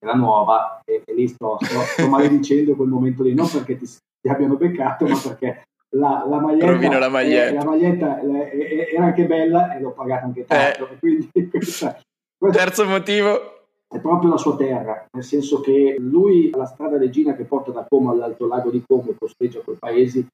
[0.04, 3.88] era nuova e, e lì sto, sto, sto maledicendo quel momento lì non perché ti,
[4.24, 5.64] ti abbiano beccato, ma perché
[5.96, 7.50] la, la maglietta, la maglietta.
[7.50, 10.90] Eh, la maglietta eh, era anche bella e l'ho pagata anche tanto.
[10.90, 10.98] Eh.
[10.98, 12.00] Quindi questa,
[12.38, 13.52] questa Terzo motivo.
[13.94, 17.86] È proprio la sua terra, nel senso che lui, la strada regina che porta da
[17.88, 20.26] Como all'Alto Lago di Como e costeggia quei paesi,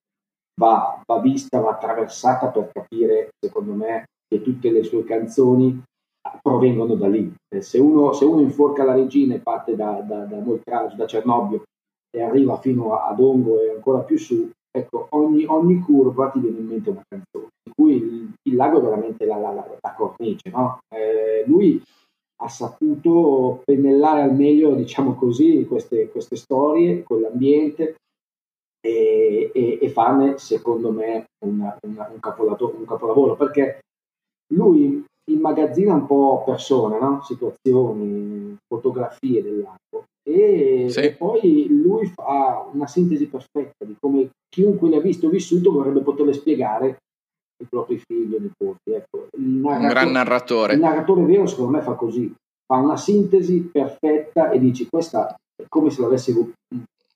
[0.61, 5.83] va, va vista, va attraversata per capire, secondo me, che tutte le sue canzoni
[6.41, 7.33] provengono da lì.
[7.53, 11.05] Eh, se, uno, se, uno, inforca la regina e parte da, da, da Moltrage, da
[11.05, 11.63] Cernobbio
[12.11, 16.59] e arriva fino ad Ongo e ancora più su, ecco, ogni, ogni curva ti viene
[16.59, 20.49] in mente una canzone, in cui il, il lago è veramente la, la, la cornice.
[20.49, 20.79] No?
[20.93, 21.81] Eh, lui
[22.41, 27.95] ha saputo pennellare al meglio, diciamo così, queste, queste storie con l'ambiente
[28.81, 33.81] e, e, e, farne, secondo me, una, una, un, capolavoro, un, capolavoro, perché
[34.53, 37.21] lui immagazzina un po' persone, no?
[37.23, 40.99] situazioni, fotografie dell'acqua e, sì.
[40.99, 46.01] e, poi lui fa una sintesi perfetta di come chiunque l'ha visto o vissuto vorrebbe
[46.01, 46.97] poterle spiegare
[47.59, 48.91] ai propri figli o nipoti.
[48.91, 50.73] Ecco, un gran narratore.
[50.73, 52.33] Il narratore vero secondo me fa così,
[52.65, 56.33] fa una sintesi perfetta e dici questa è come se l'avessi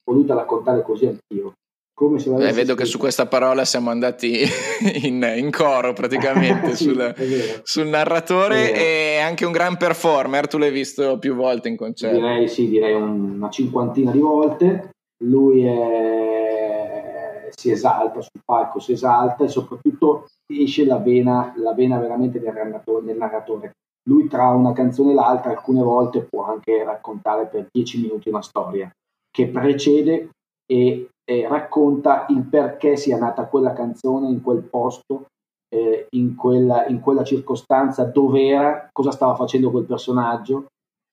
[0.04, 1.54] voluta raccontare così anch'io.
[1.96, 4.40] Come se eh, vedo che su questa parola siamo andati
[5.06, 10.72] in, in coro praticamente sì, sul, sul, narratore e anche un gran performer, tu l'hai
[10.72, 12.16] visto più volte in concerto.
[12.16, 14.90] Direi sì, direi una cinquantina di volte.
[15.24, 21.96] Lui è, si esalta sul palco, si esalta e soprattutto esce la vena, la vena
[21.98, 23.70] veramente del narratore, del narratore.
[24.08, 28.42] Lui tra una canzone e l'altra alcune volte può anche raccontare per dieci minuti una
[28.42, 28.90] storia
[29.30, 30.30] che precede
[30.66, 35.26] e eh, racconta il perché sia nata quella canzone in quel posto,
[35.74, 40.66] eh, in, quella, in, quella, circostanza, dove era, cosa stava facendo quel personaggio.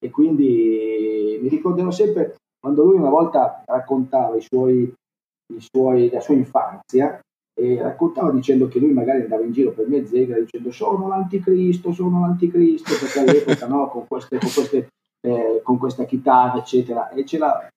[0.04, 4.92] E quindi mi ricorderò sempre quando lui una volta raccontava i suoi,
[5.54, 7.20] i suoi, la sua infanzia
[7.60, 12.22] e raccontava dicendo che lui magari andava in giro per Mezzega dicendo sono l'anticristo, sono
[12.22, 14.88] l'anticristo, perché all'epoca no, con, queste, con, queste,
[15.28, 17.68] eh, con questa chitarra eccetera e c'era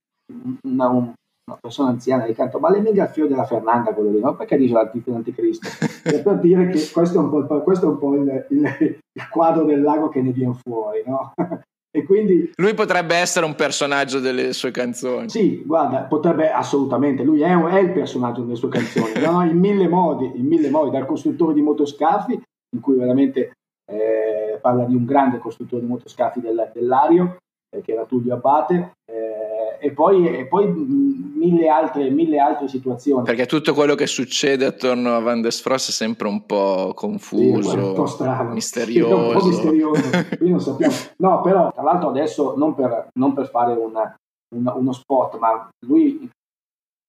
[0.63, 1.13] una, un,
[1.47, 4.35] una persona anziana di canto, ma le il figlio della Fernanda quello lì, no?
[4.35, 4.73] Perché dice
[5.05, 5.69] l'anticristo?
[6.03, 9.29] è per dire che questo è un po', questo è un po il, il, il,
[9.29, 11.35] quadro del lago che ne viene fuori, no?
[11.93, 12.51] e quindi...
[12.57, 15.29] Lui potrebbe essere un personaggio delle sue canzoni.
[15.29, 19.45] Sì, guarda, potrebbe assolutamente, lui è, è il personaggio delle sue canzoni, no?
[19.45, 22.41] in mille modi, in mille modi, dal costruttore di motoscafi,
[22.75, 23.53] in cui veramente
[23.85, 27.37] eh, parla di un grande costruttore di motoscafi del, dell'Ario,
[27.69, 29.44] eh, che era Tullio Abate, eh,
[29.79, 33.25] e, poi, e poi mille, altre, mille altre situazioni.
[33.25, 37.71] Perché tutto quello che succede attorno a Van der Frost è sempre un po' confuso,
[37.71, 39.17] sì, un po' strano, misterioso.
[39.17, 40.03] Un po' misterioso.
[40.41, 40.95] non sappiamo.
[41.19, 44.15] No, però tra l'altro adesso non per, non per fare una,
[44.55, 46.29] una, uno spot, ma lui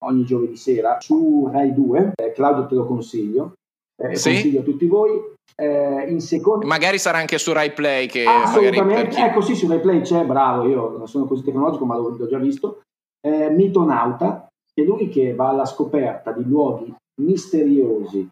[0.04, 3.54] ogni giovedì sera su Rai 2, eh, Claudio te lo consiglio,
[3.98, 4.32] eh, sì?
[4.32, 5.12] consiglio a tutti voi,
[5.56, 6.66] eh, in secondo...
[6.66, 9.22] Magari sarà anche su Rai Play che Assolutamente, chi...
[9.22, 12.28] ecco sì, su Rai Play c'è, bravo, io non sono così tecnologico ma l'ho, l'ho
[12.28, 12.82] già visto.
[13.26, 18.28] Eh, Mitonauta, che è lui che va alla scoperta di luoghi misteriosi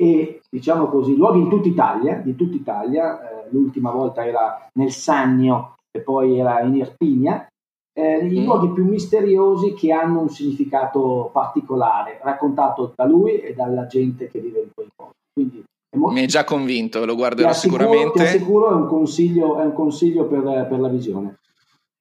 [0.00, 4.92] e diciamo così, luoghi in tutta Italia, di tutta Italia, eh, l'ultima volta era nel
[4.92, 7.46] Sannio e poi era in Irpinia,
[7.92, 8.44] eh, i mm.
[8.44, 14.38] luoghi più misteriosi che hanno un significato particolare, raccontato da lui e dalla gente che
[14.38, 15.18] vive in quei posti.
[15.32, 18.18] Quindi mi hai già convinto, lo guarderò assicuro, sicuramente.
[18.18, 21.38] Ti assicuro, è un consiglio, è un consiglio per, per, la visione.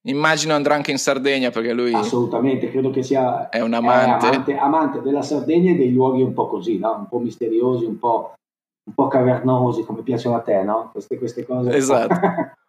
[0.03, 4.25] Immagino andrà anche in Sardegna perché lui assolutamente credo che sia è un amante.
[4.25, 6.97] È amante, amante, della Sardegna e dei luoghi un po' così, no?
[6.99, 8.33] un po' misteriosi, un po',
[8.85, 10.89] un po cavernosi come piacciono a te, no?
[10.91, 11.75] queste, queste cose.
[11.75, 12.15] Esatto.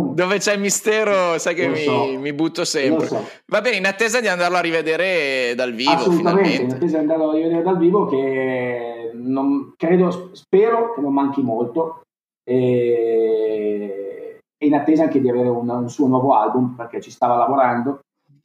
[0.00, 2.18] Dove c'è mistero, sai che mi, so.
[2.18, 3.06] mi, butto sempre.
[3.06, 3.24] So.
[3.46, 5.90] Va bene, in attesa di andarlo a rivedere dal vivo.
[5.92, 6.62] Assolutamente, finalmente.
[6.64, 11.42] in attesa di andarlo a rivedere dal vivo, che non, credo, spero che non manchi
[11.42, 12.00] molto.
[12.42, 17.36] E, e in attesa anche di avere un, un, suo nuovo album, perché ci stava
[17.36, 18.00] lavorando,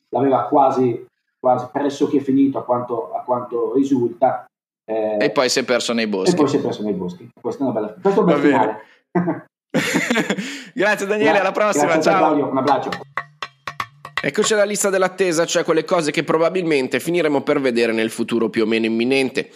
[0.09, 1.05] l'aveva quasi,
[1.39, 4.45] quasi pressoché finito a quanto, a quanto risulta.
[4.85, 6.31] Eh, e poi si è perso nei boschi.
[6.31, 7.27] E poi si è perso nei boschi.
[7.41, 8.81] Questa è una bella, questo è un bel finale.
[10.73, 11.99] Grazie Daniele, Gra- alla prossima.
[11.99, 12.17] Ciao.
[12.17, 12.89] Claudio, un abbraccio.
[14.21, 18.63] Eccoci alla lista dell'attesa, cioè quelle cose che probabilmente finiremo per vedere nel futuro più
[18.63, 19.49] o meno imminente.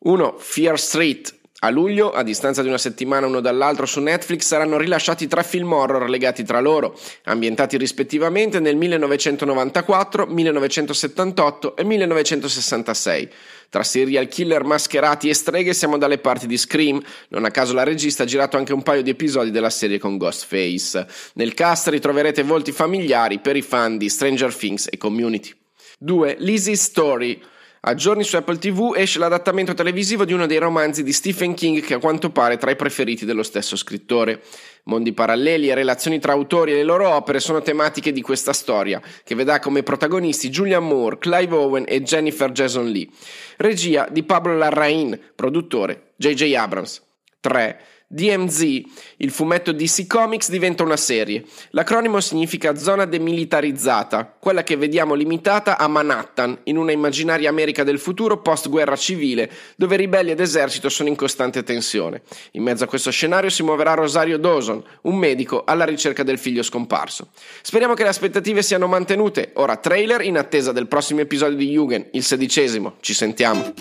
[0.00, 0.36] 1.
[0.38, 5.26] Fear Street, a luglio, a distanza di una settimana uno dall'altro su Netflix, saranno rilasciati
[5.26, 13.30] tre film horror legati tra loro, ambientati rispettivamente nel 1994, 1978 e 1966.
[13.70, 17.82] Tra serial killer mascherati e streghe siamo dalle parti di Scream, non a caso la
[17.84, 21.06] regista ha girato anche un paio di episodi della serie con Ghostface.
[21.34, 25.54] Nel cast ritroverete volti familiari per i fan di Stranger Things e Community.
[25.98, 26.36] 2.
[26.40, 27.42] Lizzie's Story
[27.88, 31.80] a giorni su Apple TV esce l'adattamento televisivo di uno dei romanzi di Stephen King
[31.82, 34.42] che a quanto pare è tra i preferiti dello stesso scrittore.
[34.84, 39.00] Mondi paralleli e relazioni tra autori e le loro opere sono tematiche di questa storia,
[39.22, 43.08] che vedrà come protagonisti Julian Moore, Clive Owen e Jennifer Jason Lee.
[43.56, 46.54] Regia di Pablo Larraín, produttore J.J.
[46.54, 47.02] Abrams.
[47.38, 47.80] 3.
[48.08, 48.82] DMZ,
[49.16, 51.44] il fumetto DC Comics diventa una serie.
[51.70, 57.98] L'acronimo significa zona demilitarizzata, quella che vediamo limitata a Manhattan, in una immaginaria America del
[57.98, 62.22] futuro post-guerra civile, dove ribelli ed esercito sono in costante tensione.
[62.52, 66.62] In mezzo a questo scenario si muoverà Rosario Dawson, un medico alla ricerca del figlio
[66.62, 67.30] scomparso.
[67.60, 69.50] Speriamo che le aspettative siano mantenute.
[69.54, 72.98] Ora trailer in attesa del prossimo episodio di Jugend, il sedicesimo.
[73.00, 73.74] Ci sentiamo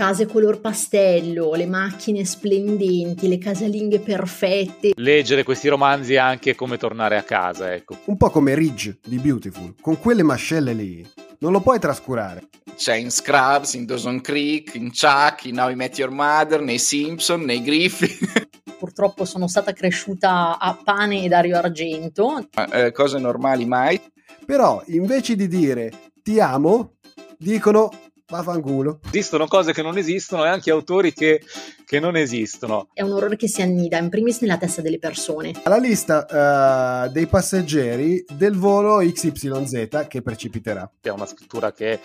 [0.00, 4.92] case color pastello, le macchine splendenti, le casalinghe perfette.
[4.94, 7.98] Leggere questi romanzi è anche come tornare a casa, ecco.
[8.06, 11.06] Un po' come Ridge di Beautiful, con quelle mascelle lì.
[11.40, 12.48] Non lo puoi trascurare.
[12.74, 16.78] C'è in Scrubs, in Dawson Creek, in Chuck, in How I Met Your Mother, nei
[16.78, 18.48] Simpson, nei Griffin.
[18.78, 22.48] Purtroppo sono stata cresciuta a pane e Dario Argento.
[22.72, 24.00] Eh, cose normali mai.
[24.46, 25.92] Però invece di dire
[26.22, 26.94] ti amo,
[27.36, 27.90] dicono
[28.30, 29.00] Vaffanculo.
[29.06, 31.42] Esistono cose che non esistono e anche autori che,
[31.84, 32.88] che, non esistono.
[32.92, 35.52] È un orrore che si annida in primis nella testa delle persone.
[35.64, 40.90] Alla lista uh, dei passeggeri del volo XYZ che precipiterà.
[41.00, 41.98] È una scrittura che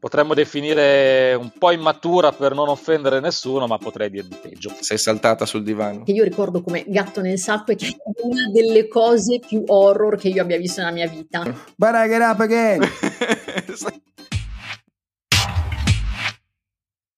[0.00, 4.74] potremmo definire un po' immatura per non offendere nessuno, ma potrei dir di peggio.
[4.80, 6.04] Sei saltata sul divano.
[6.04, 10.16] Che io ricordo come gatto nel sacco e che è una delle cose più horror
[10.16, 11.42] che io abbia visto nella mia vita.
[11.76, 12.80] But I get up again!